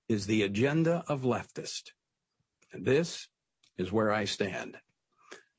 [0.10, 1.92] is the agenda of leftist.
[2.74, 3.30] And this
[3.78, 4.76] is where I stand.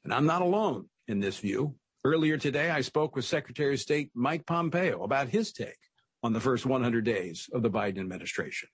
[0.05, 1.75] And I'm not alone in this view.
[2.05, 5.88] Earlier today, I spoke with Secretary of State Mike Pompeo about his take
[6.23, 8.69] on the first 100 days of the Biden administration.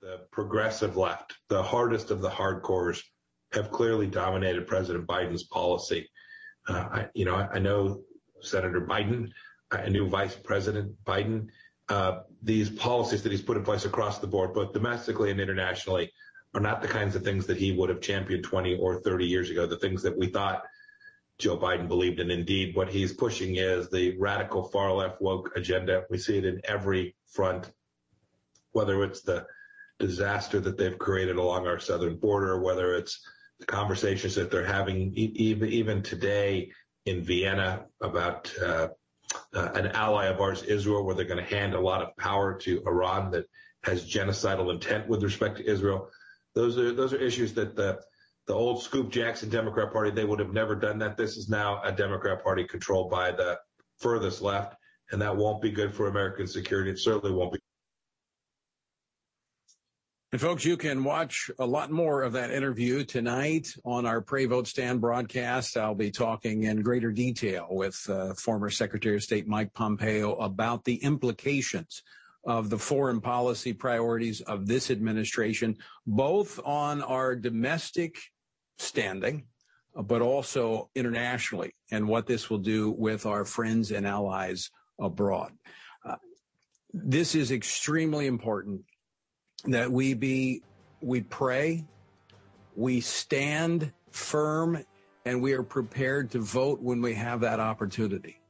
[0.00, 3.02] The progressive left, the hardest of the hardcores,
[3.52, 6.08] have clearly dominated President Biden's policy.
[6.68, 8.02] Uh, I, you know, I, I, know
[8.42, 9.30] Senator Biden,
[9.70, 11.48] I knew Vice President Biden.
[11.88, 16.12] Uh, these policies that he's put in place across the board, both domestically and internationally,
[16.54, 19.50] are not the kinds of things that he would have championed 20 or 30 years
[19.50, 19.66] ago.
[19.66, 20.62] The things that we thought
[21.38, 22.30] Joe Biden believed in.
[22.30, 26.04] Indeed, what he's pushing is the radical far left woke agenda.
[26.10, 27.70] We see it in every front,
[28.72, 29.46] whether it's the
[29.98, 33.20] disaster that they've created along our southern border, whether it's
[33.60, 36.72] the conversations that they're having even even today
[37.06, 38.88] in Vienna about uh,
[39.54, 42.58] uh, an ally of ours, Israel, where they're going to hand a lot of power
[42.60, 43.46] to Iran that
[43.84, 46.10] has genocidal intent with respect to Israel.
[46.54, 48.00] Those are those are issues that the
[48.48, 51.18] the old Scoop Jackson Democrat Party, they would have never done that.
[51.18, 53.58] This is now a Democrat Party controlled by the
[53.98, 54.74] furthest left,
[55.12, 56.90] and that won't be good for American security.
[56.90, 57.58] It certainly won't be.
[60.32, 64.46] And folks, you can watch a lot more of that interview tonight on our Pray
[64.46, 65.76] Vote Stand broadcast.
[65.76, 70.84] I'll be talking in greater detail with uh, former Secretary of State Mike Pompeo about
[70.84, 72.02] the implications
[72.44, 78.18] of the foreign policy priorities of this administration, both on our domestic
[78.78, 79.44] standing,
[79.94, 85.52] but also internationally, and what this will do with our friends and allies abroad.
[86.04, 86.16] Uh,
[86.92, 88.82] this is extremely important
[89.64, 90.62] that we be,
[91.00, 91.84] we pray,
[92.76, 94.84] we stand firm,
[95.24, 98.40] and we are prepared to vote when we have that opportunity.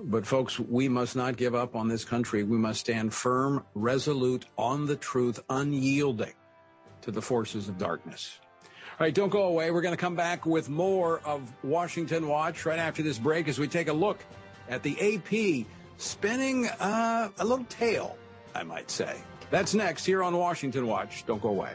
[0.00, 2.42] But folks, we must not give up on this country.
[2.42, 6.34] We must stand firm, resolute on the truth, unyielding
[7.02, 8.38] to the forces of darkness.
[8.94, 9.72] All right, don't go away.
[9.72, 13.58] We're going to come back with more of Washington Watch right after this break as
[13.58, 14.24] we take a look
[14.68, 18.16] at the AP spinning uh, a little tale,
[18.54, 19.16] I might say.
[19.50, 21.26] That's next here on Washington Watch.
[21.26, 21.72] Don't go away.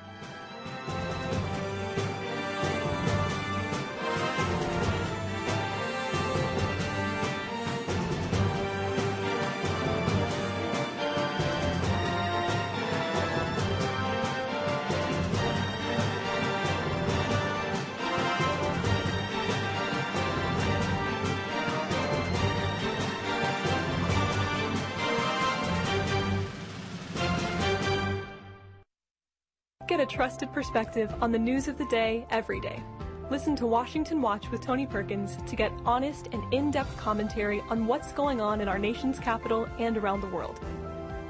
[29.90, 32.84] Get a trusted perspective on the news of the day every day.
[33.32, 38.12] Listen to Washington Watch with Tony Perkins to get honest and in-depth commentary on what's
[38.12, 40.60] going on in our nation's capital and around the world.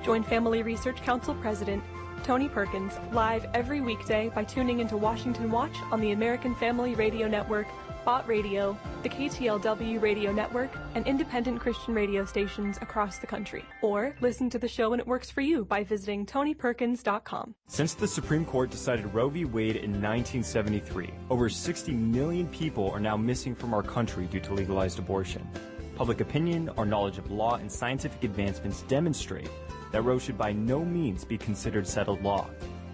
[0.03, 1.81] Join Family Research Council President
[2.25, 7.29] Tony Perkins live every weekday by tuning into Washington Watch on the American Family Radio
[7.29, 7.67] Network
[8.09, 13.63] Bott Radio, the KTLW radio network, and independent Christian radio stations across the country.
[13.83, 17.53] Or listen to the show when it works for you by visiting TonyPerkins.com.
[17.67, 19.45] Since the Supreme Court decided Roe v.
[19.45, 24.55] Wade in 1973, over 60 million people are now missing from our country due to
[24.55, 25.47] legalized abortion.
[25.95, 29.51] Public opinion, our knowledge of law, and scientific advancements demonstrate
[29.91, 32.47] that Roe should by no means be considered settled law.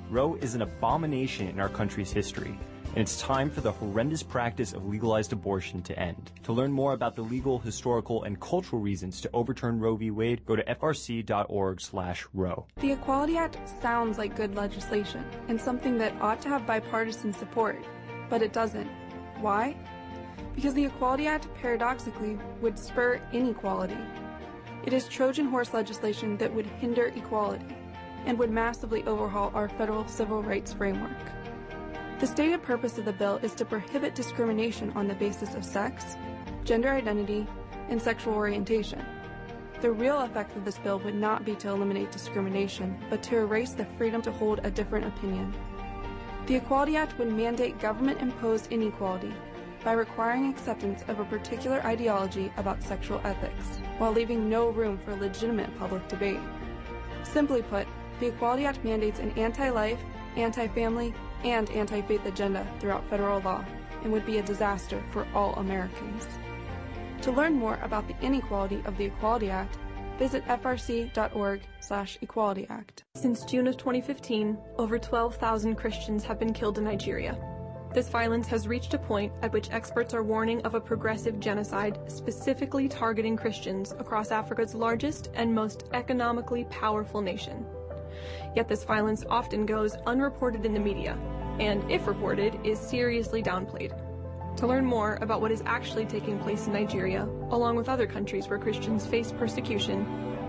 [0.09, 2.59] Roe is an abomination in our country's history
[2.89, 6.31] and it's time for the horrendous practice of legalized abortion to end.
[6.43, 10.11] To learn more about the legal, historical, and cultural reasons to overturn Roe v.
[10.11, 12.65] Wade, go to frc.org/roe.
[12.77, 17.83] The Equality Act sounds like good legislation and something that ought to have bipartisan support,
[18.29, 18.89] but it doesn't.
[19.41, 19.75] Why?
[20.55, 23.97] Because the Equality Act paradoxically would spur inequality.
[24.85, 27.75] It is Trojan horse legislation that would hinder equality
[28.25, 31.34] and would massively overhaul our federal civil rights framework.
[32.25, 36.17] The stated purpose of the bill is to prohibit discrimination on the basis of sex,
[36.63, 37.45] gender identity,
[37.87, 39.05] and sexual orientation.
[39.79, 43.73] The real effect of this bill would not be to eliminate discrimination, but to erase
[43.73, 45.53] the freedom to hold a different opinion.
[46.47, 49.31] The Equality Act would mandate government imposed inequality
[49.83, 55.15] by requiring acceptance of a particular ideology about sexual ethics, while leaving no room for
[55.15, 56.39] legitimate public debate.
[57.21, 57.85] Simply put,
[58.19, 59.99] the Equality Act mandates an anti life,
[60.35, 61.13] anti family,
[61.45, 63.63] and anti faith agenda throughout federal law
[64.03, 66.27] and would be a disaster for all Americans.
[67.21, 69.77] To learn more about the inequality of the Equality Act,
[70.19, 73.03] visit frc.org slash equality act.
[73.15, 77.37] Since June of 2015, over 12,000 Christians have been killed in Nigeria.
[77.93, 81.97] This violence has reached a point at which experts are warning of a progressive genocide
[82.07, 87.65] specifically targeting Christians across Africa's largest and most economically powerful nation.
[88.55, 91.17] Yet this violence often goes unreported in the media,
[91.59, 93.93] and if reported, is seriously downplayed.
[94.57, 98.47] To learn more about what is actually taking place in Nigeria, along with other countries
[98.47, 100.07] where Christians face persecution,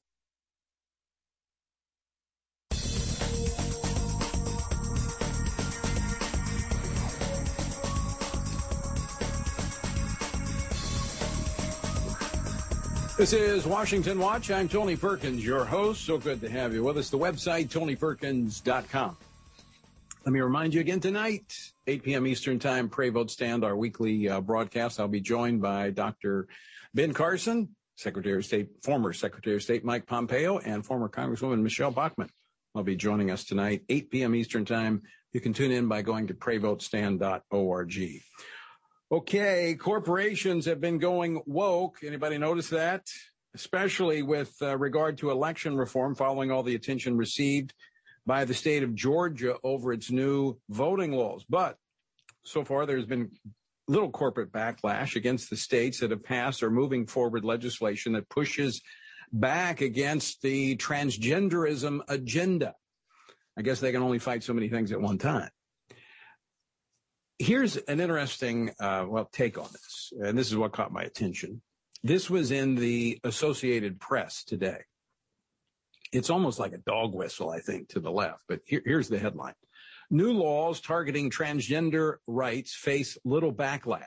[13.19, 14.49] This is Washington Watch.
[14.49, 16.05] I'm Tony Perkins, your host.
[16.05, 17.09] So good to have you with us.
[17.09, 19.17] The website, tonyperkins.com.
[20.25, 22.25] Let me remind you again tonight, 8 p.m.
[22.25, 25.01] Eastern Time, Pray Vote Stand, our weekly uh, broadcast.
[25.01, 26.47] I'll be joined by Dr.
[26.93, 31.91] Ben Carson, Secretary of State, former Secretary of State Mike Pompeo, and former Congresswoman Michele
[31.91, 32.29] Bachmann.
[32.73, 34.33] will be joining us tonight, 8 p.m.
[34.33, 35.01] Eastern Time.
[35.33, 38.21] You can tune in by going to prayvotestand.org.
[39.11, 42.03] Okay, corporations have been going woke.
[42.03, 43.07] Anybody notice that?
[43.55, 47.73] Especially with uh, regard to election reform following all the attention received
[48.27, 51.43] by the state of Georgia over its new voting laws.
[51.49, 51.77] But
[52.43, 53.31] so far, there's been
[53.87, 58.79] little corporate backlash against the states that have passed or moving forward legislation that pushes
[59.33, 62.75] back against the transgenderism agenda.
[63.57, 65.49] I guess they can only fight so many things at one time
[67.39, 71.61] here's an interesting, uh, well, take on this, and this is what caught my attention.
[72.03, 74.81] This was in the Associated Press today.
[76.11, 79.19] It's almost like a dog whistle, I think, to the left, but here, here's the
[79.19, 79.53] headline.
[80.11, 84.03] New laws targeting transgender rights face little backlash.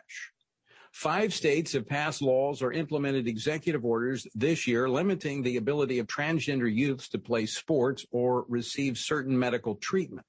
[0.92, 6.06] Five states have passed laws or implemented executive orders this year limiting the ability of
[6.06, 10.26] transgender youths to play sports or receive certain medical treatment.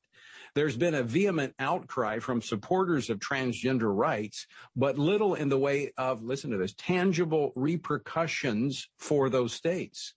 [0.56, 4.46] There's been a vehement outcry from supporters of transgender rights,
[4.76, 10.14] but little in the way of, listen to this, tangible repercussions for those states.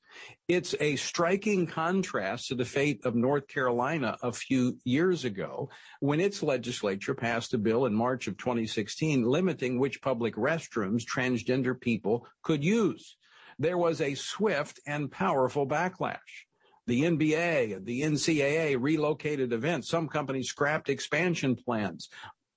[0.47, 5.71] It's a striking contrast to the fate of North Carolina a few years ago
[6.01, 11.81] when its legislature passed a bill in March of 2016 limiting which public restrooms transgender
[11.81, 13.17] people could use.
[13.59, 16.46] There was a swift and powerful backlash.
[16.87, 19.89] The NBA, the NCAA relocated events.
[19.89, 22.09] Some companies scrapped expansion plans.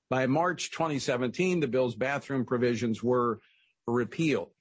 [0.09, 3.39] By March 2017, the bill's bathroom provisions were
[3.87, 4.51] repealed.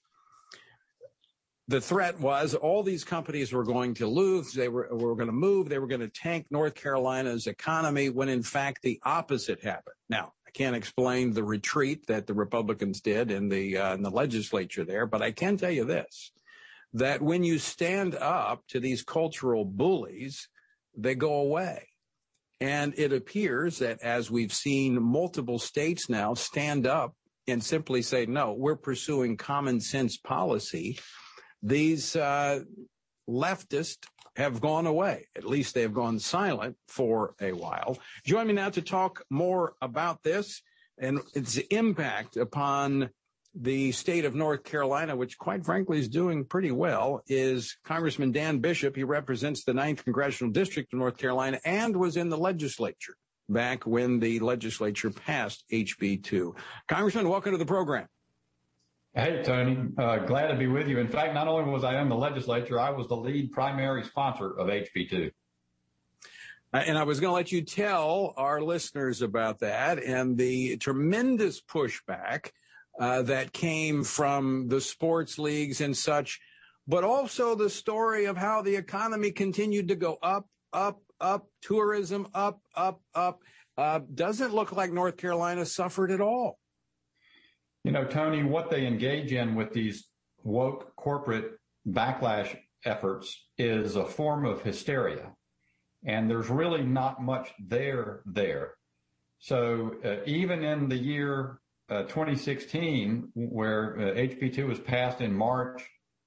[1.69, 4.55] The threat was all these companies were going to lose.
[4.55, 5.69] They were, were going to move.
[5.69, 9.97] They were going to tank North Carolina's economy when in fact the opposite happened.
[10.09, 14.11] Now, I can't explain the retreat that the Republicans did in the, uh, in the
[14.11, 16.33] legislature there, but I can tell you this
[16.95, 20.49] that when you stand up to these cultural bullies,
[20.97, 21.89] they go away.
[22.61, 27.15] And it appears that as we've seen multiple states now stand up
[27.47, 30.99] and simply say, no, we're pursuing common sense policy,
[31.63, 32.61] these, uh,
[33.29, 35.27] leftists have gone away.
[35.37, 37.99] At least they have gone silent for a while.
[38.25, 40.63] Join me now to talk more about this
[40.99, 43.11] and its impact upon
[43.61, 48.59] the state of North Carolina, which quite frankly is doing pretty well, is Congressman Dan
[48.59, 48.95] Bishop.
[48.95, 53.17] He represents the 9th Congressional District of North Carolina and was in the legislature
[53.49, 56.55] back when the legislature passed HB 2.
[56.87, 58.07] Congressman, welcome to the program.
[59.15, 59.77] Hey, Tony.
[59.99, 61.01] Uh, glad to be with you.
[61.01, 64.51] In fact, not only was I in the legislature, I was the lead primary sponsor
[64.57, 65.31] of HB 2.
[66.73, 70.77] Uh, and I was going to let you tell our listeners about that and the
[70.77, 72.51] tremendous pushback
[72.99, 76.41] uh, that came from the sports leagues and such,
[76.87, 82.27] but also the story of how the economy continued to go up, up, up, tourism
[82.35, 83.41] up, up, up.
[83.77, 86.59] Uh, doesn't look like North Carolina suffered at all.
[87.85, 90.09] You know, Tony, what they engage in with these
[90.43, 91.53] woke corporate
[91.89, 95.33] backlash efforts is a form of hysteria.
[96.05, 98.75] And there's really not much there there.
[99.39, 105.83] So uh, even in the year 2016, where uh, HB2 was passed in March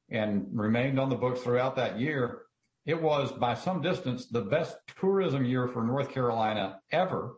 [0.09, 2.43] and remained on the books throughout that year,
[2.85, 7.35] it was by some distance the best tourism year for North Carolina ever.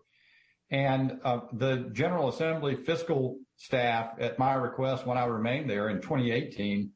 [0.72, 6.02] And uh, the General Assembly fiscal staff, at my request when I remained there in
[6.02, 6.92] 2018,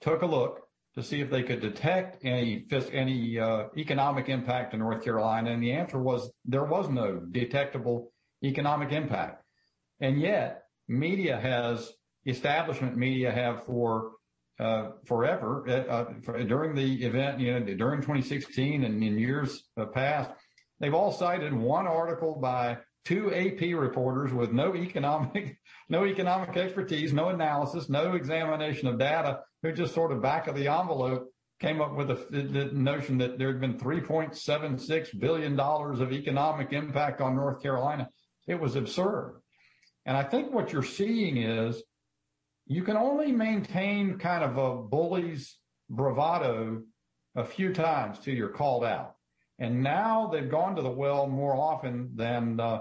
[0.00, 0.60] took a look
[0.94, 5.62] to see if they could detect any any uh, economic impact to North Carolina, and
[5.62, 8.12] the answer was there was no detectable
[8.42, 9.44] economic impact.
[10.00, 11.92] And yet, media has
[12.26, 14.12] establishment media have for
[14.58, 19.64] uh, forever uh, uh for, during the event, you know, during 2016 and in years
[19.94, 20.30] past,
[20.80, 27.12] they've all cited one article by two AP reporters with no economic, no economic expertise,
[27.12, 31.28] no analysis, no examination of data, who just sort of back of the envelope
[31.60, 36.72] came up with the, the notion that there had been 3.76 billion dollars of economic
[36.72, 38.08] impact on North Carolina.
[38.46, 39.40] It was absurd.
[40.06, 41.82] And I think what you're seeing is
[42.66, 46.82] you can only maintain kind of a bully's bravado
[47.34, 49.16] a few times till you're called out.
[49.58, 52.80] And now they've gone to the well more often than uh,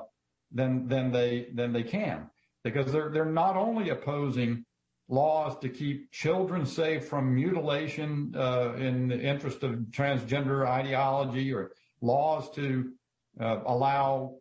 [0.52, 2.30] than than they than they can
[2.64, 4.66] because they're they're not only opposing
[5.10, 11.72] laws to keep children safe from mutilation uh, in the interest of transgender ideology or
[12.02, 12.92] laws to
[13.40, 14.36] uh, allow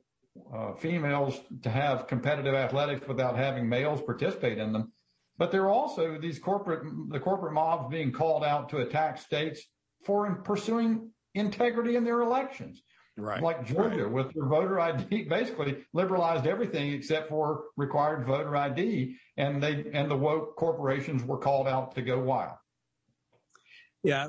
[0.53, 4.93] uh, females to have competitive athletics without having males participate in them.
[5.37, 9.63] But there are also these corporate, the corporate mobs being called out to attack states
[10.05, 12.83] for pursuing integrity in their elections.
[13.17, 13.43] Right.
[13.43, 14.13] Like Georgia right.
[14.13, 19.17] with their voter ID, basically liberalized everything except for required voter ID.
[19.37, 22.57] And they, and the woke corporations were called out to go wild.
[24.05, 24.29] Yeah,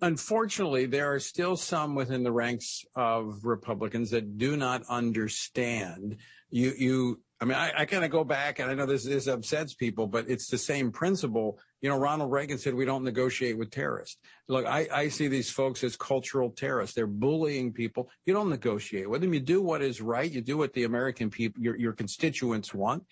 [0.00, 6.18] unfortunately, there are still some within the ranks of Republicans that do not understand.
[6.50, 7.20] You, you.
[7.40, 10.06] I mean, I, I kind of go back, and I know this this upsets people,
[10.06, 11.58] but it's the same principle.
[11.80, 14.18] You know, Ronald Reagan said we don't negotiate with terrorists.
[14.48, 16.94] Look, I, I see these folks as cultural terrorists.
[16.94, 18.10] They're bullying people.
[18.24, 19.34] You don't negotiate with them.
[19.34, 20.30] You do what is right.
[20.30, 23.04] You do what the American people, your your constituents want.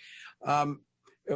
[0.45, 0.83] Um,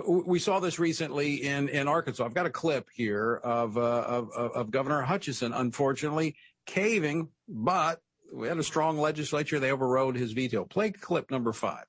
[0.07, 2.25] we saw this recently in, in Arkansas.
[2.25, 6.37] I've got a clip here of, uh, of, of Governor Hutchinson, unfortunately
[6.67, 8.01] caving, but
[8.33, 9.59] we had a strong legislature.
[9.59, 10.65] They overrode his veto.
[10.65, 11.85] Play clip number five.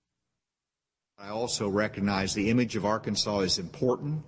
[1.20, 4.24] I also recognize the image of Arkansas is important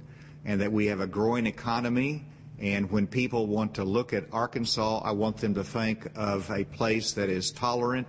[0.45, 2.25] and that we have a growing economy.
[2.59, 6.65] And when people want to look at Arkansas, I want them to think of a
[6.65, 8.07] place that is tolerant,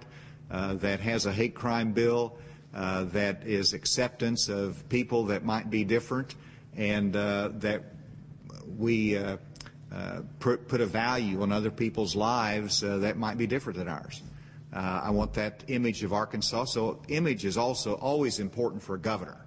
[0.50, 2.42] uh, that has a hate crime bill, uh,
[2.74, 6.34] that is acceptance of people that might be different
[6.76, 7.82] and uh, that
[8.76, 9.36] we uh,
[9.92, 14.22] uh put, a value on other people's lives uh, that might be different than ours.
[14.72, 16.64] Uh, I want that image of Arkansas.
[16.64, 19.40] So image is also always important for a governor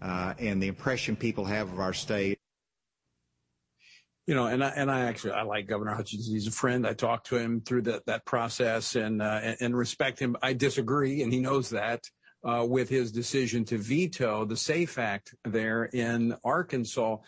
[0.00, 2.38] and the impression people have of our state.
[4.26, 6.32] You know, and I, and I actually I like Governor Hutchinson.
[6.32, 6.86] He's a friend.
[6.86, 10.36] I talked to him through that that process and, and, and respect him.
[10.42, 14.98] I disagree, and he knows that uh, Uh, with his decision to veto the SAFE
[14.98, 17.18] Act there in Arkansas.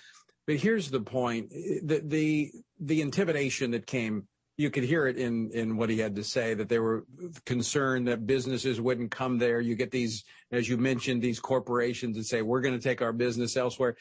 [0.44, 4.26] But here's the point: the the, the intimidation that came.
[4.56, 7.04] You could hear it in, in what he had to say that they were
[7.44, 9.60] concerned that businesses wouldn't come there.
[9.60, 13.12] You get these, as you mentioned, these corporations that say, we're going to take our
[13.12, 13.96] business elsewhere.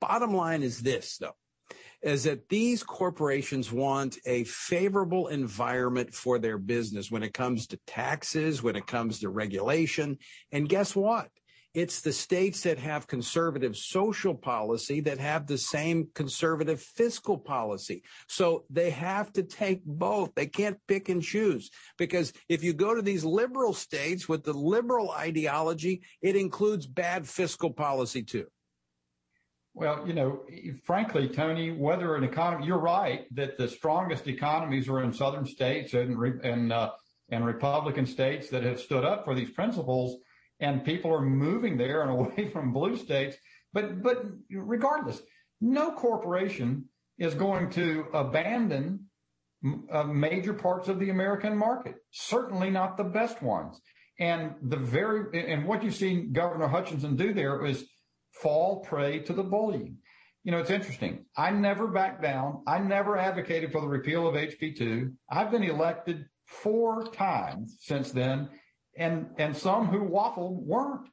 [0.00, 1.34] Bottom line is this, though
[2.02, 7.78] is that these corporations want a favorable environment for their business when it comes to
[7.86, 10.18] taxes, when it comes to regulation.
[10.52, 11.30] And guess what?
[11.76, 18.02] it's the states that have conservative social policy that have the same conservative fiscal policy.
[18.28, 20.34] So they have to take both.
[20.34, 24.54] They can't pick and choose because if you go to these liberal states with the
[24.54, 28.46] liberal ideology, it includes bad fiscal policy too.
[29.76, 30.40] Well, you know,
[30.84, 35.92] frankly, Tony, whether an economy, you're right that the strongest economies are in southern states
[35.92, 36.92] and and uh,
[37.28, 40.18] and Republican states that have stood up for these principles,
[40.60, 43.36] and people are moving there and away from blue states.
[43.74, 45.20] But but regardless,
[45.60, 46.86] no corporation
[47.18, 49.10] is going to abandon
[49.92, 51.96] uh, major parts of the American market.
[52.12, 53.78] Certainly not the best ones.
[54.18, 57.86] And the very and what you've seen Governor Hutchinson do there is
[58.42, 59.98] fall prey to the bullying.
[60.44, 61.24] You know, it's interesting.
[61.36, 62.62] I never backed down.
[62.66, 65.12] I never advocated for the repeal of HB2.
[65.28, 68.48] I've been elected four times since then,
[68.96, 71.08] and and some who waffled weren't.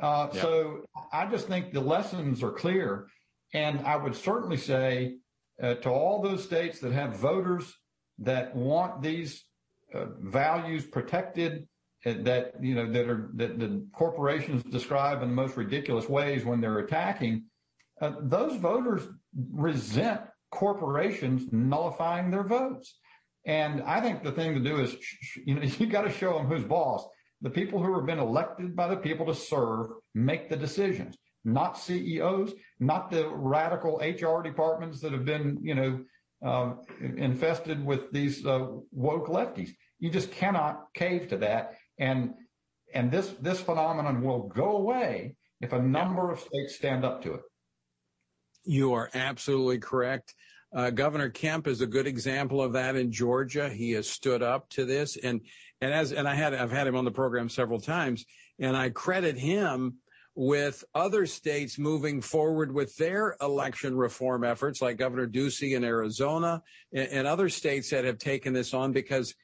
[0.00, 0.40] Uh, yeah.
[0.40, 3.08] So I just think the lessons are clear,
[3.52, 5.16] and I would certainly say
[5.60, 7.74] uh, to all those states that have voters
[8.20, 9.44] that want these
[9.92, 11.66] uh, values protected
[12.04, 16.60] that you know that are that the corporations describe in the most ridiculous ways when
[16.60, 17.44] they're attacking
[18.00, 19.02] uh, those voters
[19.52, 20.20] resent
[20.50, 22.98] corporations nullifying their votes.
[23.46, 24.96] And i think the thing to do is
[25.44, 27.06] you know you got to show them who's boss.
[27.42, 31.78] The people who have been elected by the people to serve make the decisions not
[31.78, 36.00] ceos not the radical hr departments that have been you know
[36.44, 36.72] uh,
[37.16, 39.70] infested with these uh, woke lefties.
[39.98, 42.34] You just cannot cave to that and
[42.92, 47.34] and this this phenomenon will go away if a number of states stand up to
[47.34, 47.42] it.
[48.64, 50.34] You are absolutely correct.
[50.74, 53.68] Uh, Governor Kemp is a good example of that in Georgia.
[53.68, 55.40] He has stood up to this, and
[55.80, 58.24] and as and I had I've had him on the program several times,
[58.58, 59.98] and I credit him
[60.36, 66.62] with other states moving forward with their election reform efforts, like Governor Ducey in Arizona,
[66.92, 69.34] and, and other states that have taken this on because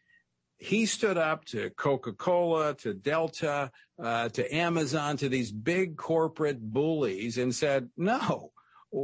[0.59, 3.71] he stood up to Coca-Cola, to Delta,
[4.03, 8.53] uh, to Amazon, to these big corporate bullies and said, no,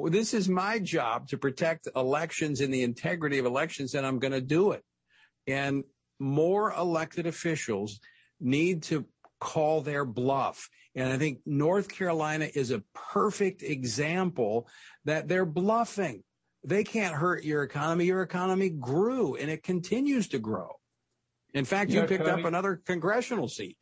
[0.07, 4.33] this is my job to protect elections and the integrity of elections and I'm going
[4.33, 4.83] to do it.
[5.47, 5.85] And
[6.19, 8.01] more elected officials
[8.41, 9.05] need to
[9.41, 10.71] call their bluff.
[10.95, 14.69] And I think North Carolina is a perfect example
[15.05, 16.23] that they're bluffing.
[16.65, 18.05] They can't hurt your economy.
[18.05, 20.77] Your economy grew and it continues to grow.
[21.55, 23.77] In fact, you, you know, picked Tony, up another congressional seat.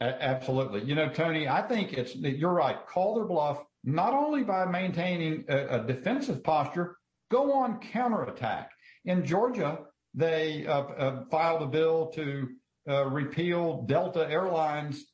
[0.00, 0.84] Absolutely.
[0.84, 2.76] You know, Tony, I think it's, you're right.
[2.86, 6.98] Call their bluff, not only by maintaining a, a defensive posture,
[7.30, 8.70] go on counterattack.
[9.04, 9.78] In Georgia,
[10.12, 12.48] they uh, uh, filed a bill to
[12.88, 15.04] uh, repeal Delta Airlines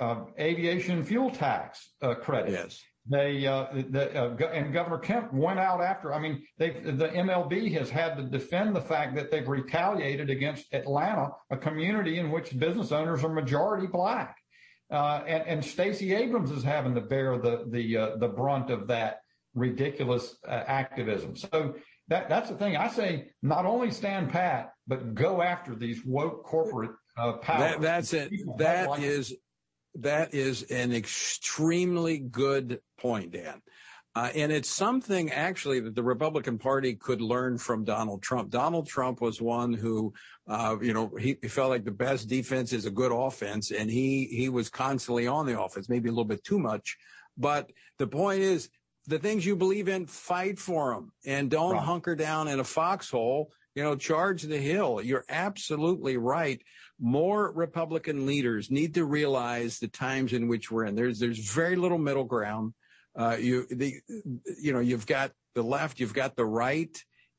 [0.00, 2.52] uh, aviation fuel tax uh, credit.
[2.52, 2.82] Yes.
[3.08, 6.12] They uh, the, uh, and Governor Kemp went out after.
[6.12, 10.66] I mean, they the MLB has had to defend the fact that they've retaliated against
[10.72, 14.36] Atlanta, a community in which business owners are majority black,
[14.92, 18.88] uh, and and Stacey Abrams is having to bear the the uh, the brunt of
[18.88, 19.20] that
[19.54, 21.36] ridiculous uh, activism.
[21.36, 21.76] So
[22.08, 22.76] that that's the thing.
[22.76, 27.72] I say not only stand pat, but go after these woke corporate uh, powers.
[27.72, 28.32] That, that's it.
[28.58, 29.34] That like is
[29.96, 33.60] that is an extremely good point, Dan.
[34.16, 38.50] Uh, and it's something actually that the Republican Party could learn from Donald Trump.
[38.50, 40.12] Donald Trump was one who,
[40.48, 43.88] uh, you know, he, he, felt like the best defense is a good offense, and
[43.88, 46.96] he he was constantly on the offense, maybe a little bit too much.
[47.38, 48.68] But the point is,
[49.06, 51.82] the things you believe in, fight for them, and don't right.
[51.82, 53.52] hunker down in a foxhole.
[53.76, 55.00] You know, charge the hill.
[55.00, 56.60] You're absolutely right
[57.00, 60.94] more Republican leaders need to realize the times in which we're in.
[60.94, 62.74] There's there's very little middle ground.
[63.16, 63.94] Uh, you the
[64.60, 66.96] you know you've got the left, you've got the right,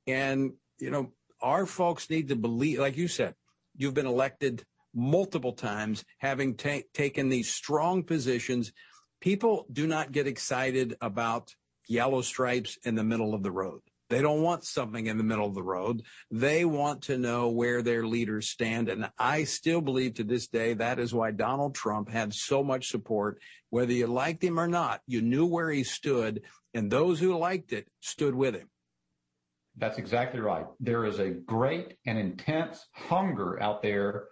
[0.07, 3.35] and you know our folks need to believe, like you said,
[3.77, 8.73] you've been elected multiple times, having ta- taken these strong positions.
[9.21, 11.55] People do not get excited about
[11.87, 13.81] yellow stripes in the middle of the road.
[14.11, 16.03] They don't want something in the middle of the road.
[16.29, 18.89] They want to know where their leaders stand.
[18.89, 22.89] And I still believe to this day that is why Donald Trump had so much
[22.89, 23.39] support.
[23.69, 26.41] Whether you liked him or not, you knew where he stood,
[26.73, 28.67] and those who liked it stood with him.
[29.77, 30.65] That's exactly right.
[30.81, 34.25] There is a great and intense hunger out there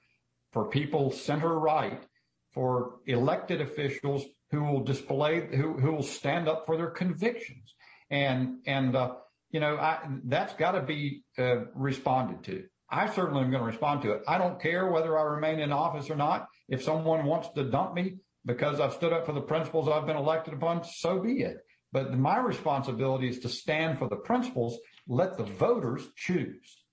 [0.51, 2.03] for people center right,
[2.51, 7.75] for elected officials who will display, who, who will stand up for their convictions.
[8.09, 9.15] And, and, uh,
[9.51, 12.65] you know, I, that's got to be uh, responded to.
[12.91, 14.23] I certainly am going to respond to it.
[14.27, 16.47] I don't care whether I remain in office or not.
[16.67, 20.15] If someone wants to dump me, because I've stood up for the principles I've been
[20.15, 21.57] elected upon, so be it.
[21.91, 24.77] But my responsibility is to stand for the principles.
[25.07, 26.83] Let the voters choose.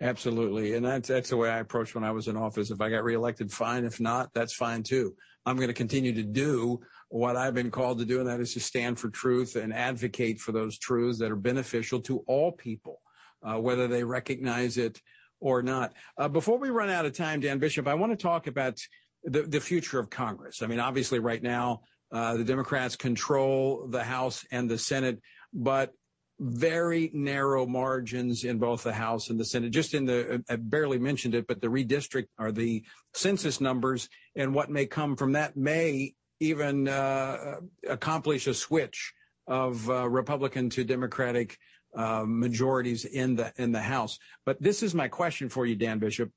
[0.00, 0.74] Absolutely.
[0.74, 2.70] And that's, that's the way I approached when I was in office.
[2.70, 3.84] If I got reelected, fine.
[3.84, 5.14] If not, that's fine too.
[5.46, 8.54] I'm going to continue to do what I've been called to do, and that is
[8.54, 13.00] to stand for truth and advocate for those truths that are beneficial to all people,
[13.42, 15.00] uh, whether they recognize it
[15.40, 15.92] or not.
[16.18, 18.78] Uh, before we run out of time, Dan Bishop, I want to talk about
[19.22, 20.62] the, the future of Congress.
[20.62, 21.82] I mean, obviously, right now,
[22.12, 25.20] uh, the Democrats control the House and the Senate,
[25.52, 25.92] but
[26.40, 29.70] very narrow margins in both the House and the Senate.
[29.70, 32.84] Just in the, I barely mentioned it, but the redistrict or the
[33.14, 36.14] census numbers and what may come from that may
[36.44, 37.56] even uh,
[37.88, 39.12] accomplish a switch
[39.46, 41.58] of uh, Republican to Democratic
[41.94, 44.18] uh, majorities in the in the House.
[44.44, 46.30] But this is my question for you, Dan Bishop.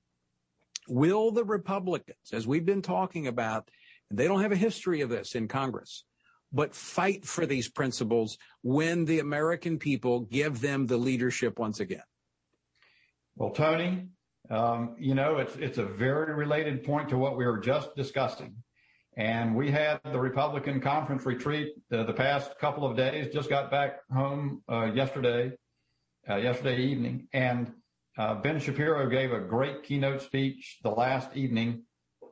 [0.88, 3.70] Will the Republicans, as we've been talking about,
[4.10, 6.06] they don't have a history of this in Congress,
[6.54, 12.04] but fight for these principles when the American people give them the leadership once again?
[13.36, 14.08] Well, Tony,
[14.50, 18.56] um, you know, it's it's a very related point to what we were just discussing.
[19.18, 23.72] And we had the Republican conference retreat uh, the past couple of days, just got
[23.72, 25.54] back home uh, yesterday,
[26.30, 27.28] uh, yesterday evening.
[27.34, 27.74] And
[28.16, 31.82] uh, Ben Shapiro gave a great keynote speech the last evening.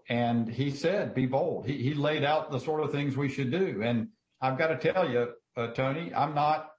[0.10, 1.66] And he said, be bold.
[1.66, 3.82] He, he laid out the sort of things we should do.
[3.84, 4.10] And
[4.40, 6.70] I've got to tell you, uh, Tony, I'm not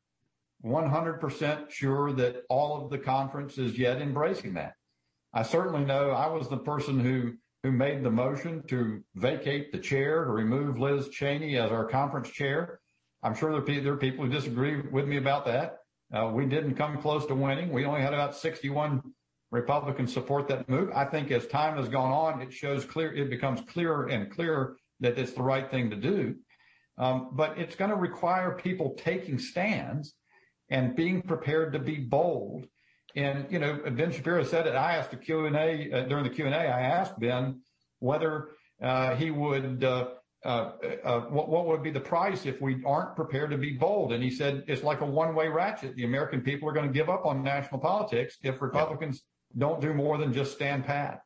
[0.65, 4.75] 100% sure that all of the conference is yet embracing that.
[5.35, 7.35] I certainly know I was the person who
[7.67, 12.31] who made the motion to vacate the chair to remove Liz Cheney as our conference
[12.31, 12.79] chair.
[13.25, 15.79] I'm sure there are people who disagree with me about that.
[16.15, 17.73] Uh, we didn't come close to winning.
[17.73, 19.03] We only had about 61
[19.51, 20.91] Republicans support that move.
[20.95, 24.77] I think as time has gone on, it shows clear, it becomes clearer and clearer
[25.01, 26.37] that it's the right thing to do.
[26.99, 30.15] Um, but it's going to require people taking stands
[30.71, 32.69] and being prepared to be bold
[33.17, 34.75] and, you know, Ben Shapiro said it.
[34.75, 37.63] I asked the Q&A, uh, during the Q&A, I asked Ben
[37.99, 38.51] whether
[38.83, 40.09] uh, he would, uh,
[40.45, 44.13] uh, uh, what, what would be the price if we aren't prepared to be bold?
[44.13, 45.97] And he said, it's like a one-way ratchet.
[45.97, 49.23] The American people are going to give up on national politics if Republicans
[49.57, 51.21] don't do more than just stand pat.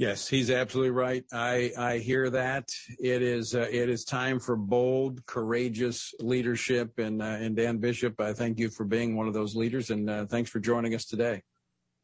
[0.00, 1.22] Yes, he's absolutely right.
[1.30, 2.70] I, I hear that.
[2.98, 6.98] It is uh, it is time for bold, courageous leadership.
[6.98, 10.08] And uh, and Dan Bishop, I thank you for being one of those leaders, and
[10.08, 11.42] uh, thanks for joining us today.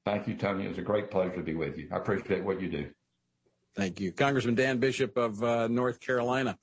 [0.05, 0.66] Thank you, Tony.
[0.66, 1.88] It was a great pleasure to be with you.
[1.90, 2.90] I appreciate what you do.
[3.76, 6.59] Thank you, Congressman Dan Bishop of uh, North Carolina.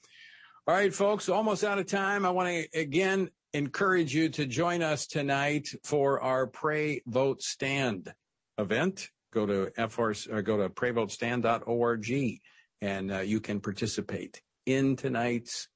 [0.67, 2.27] All right, folks, almost out of time.
[2.27, 8.13] I want to again encourage you to join us tonight for our Pray Vote Stand
[8.59, 12.39] event go to FR, or go to prayvotestand.org
[12.81, 15.67] and uh, you can participate in tonight's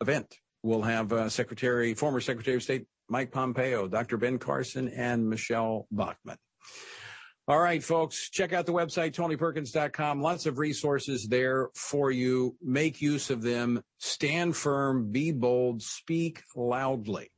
[0.00, 0.34] event.
[0.62, 4.16] We'll have uh, Secretary, former Secretary of State Mike Pompeo, Dr.
[4.16, 6.38] Ben Carson, and Michele Bachmann.
[7.48, 10.22] All right, folks, check out the website, tonyperkins.com.
[10.22, 12.56] Lots of resources there for you.
[12.62, 13.82] Make use of them.
[13.98, 17.32] Stand firm, be bold, speak loudly.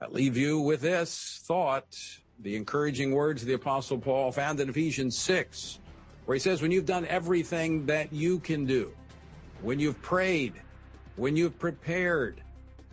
[0.00, 1.96] I leave you with this thought
[2.42, 5.78] the encouraging words of the Apostle Paul found in Ephesians 6,
[6.24, 8.92] where he says, When you've done everything that you can do,
[9.62, 10.54] when you've prayed,
[11.16, 12.42] when you've prepared,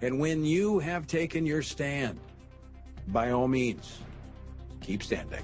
[0.01, 2.19] and when you have taken your stand,
[3.07, 3.99] by all means,
[4.81, 5.43] keep standing.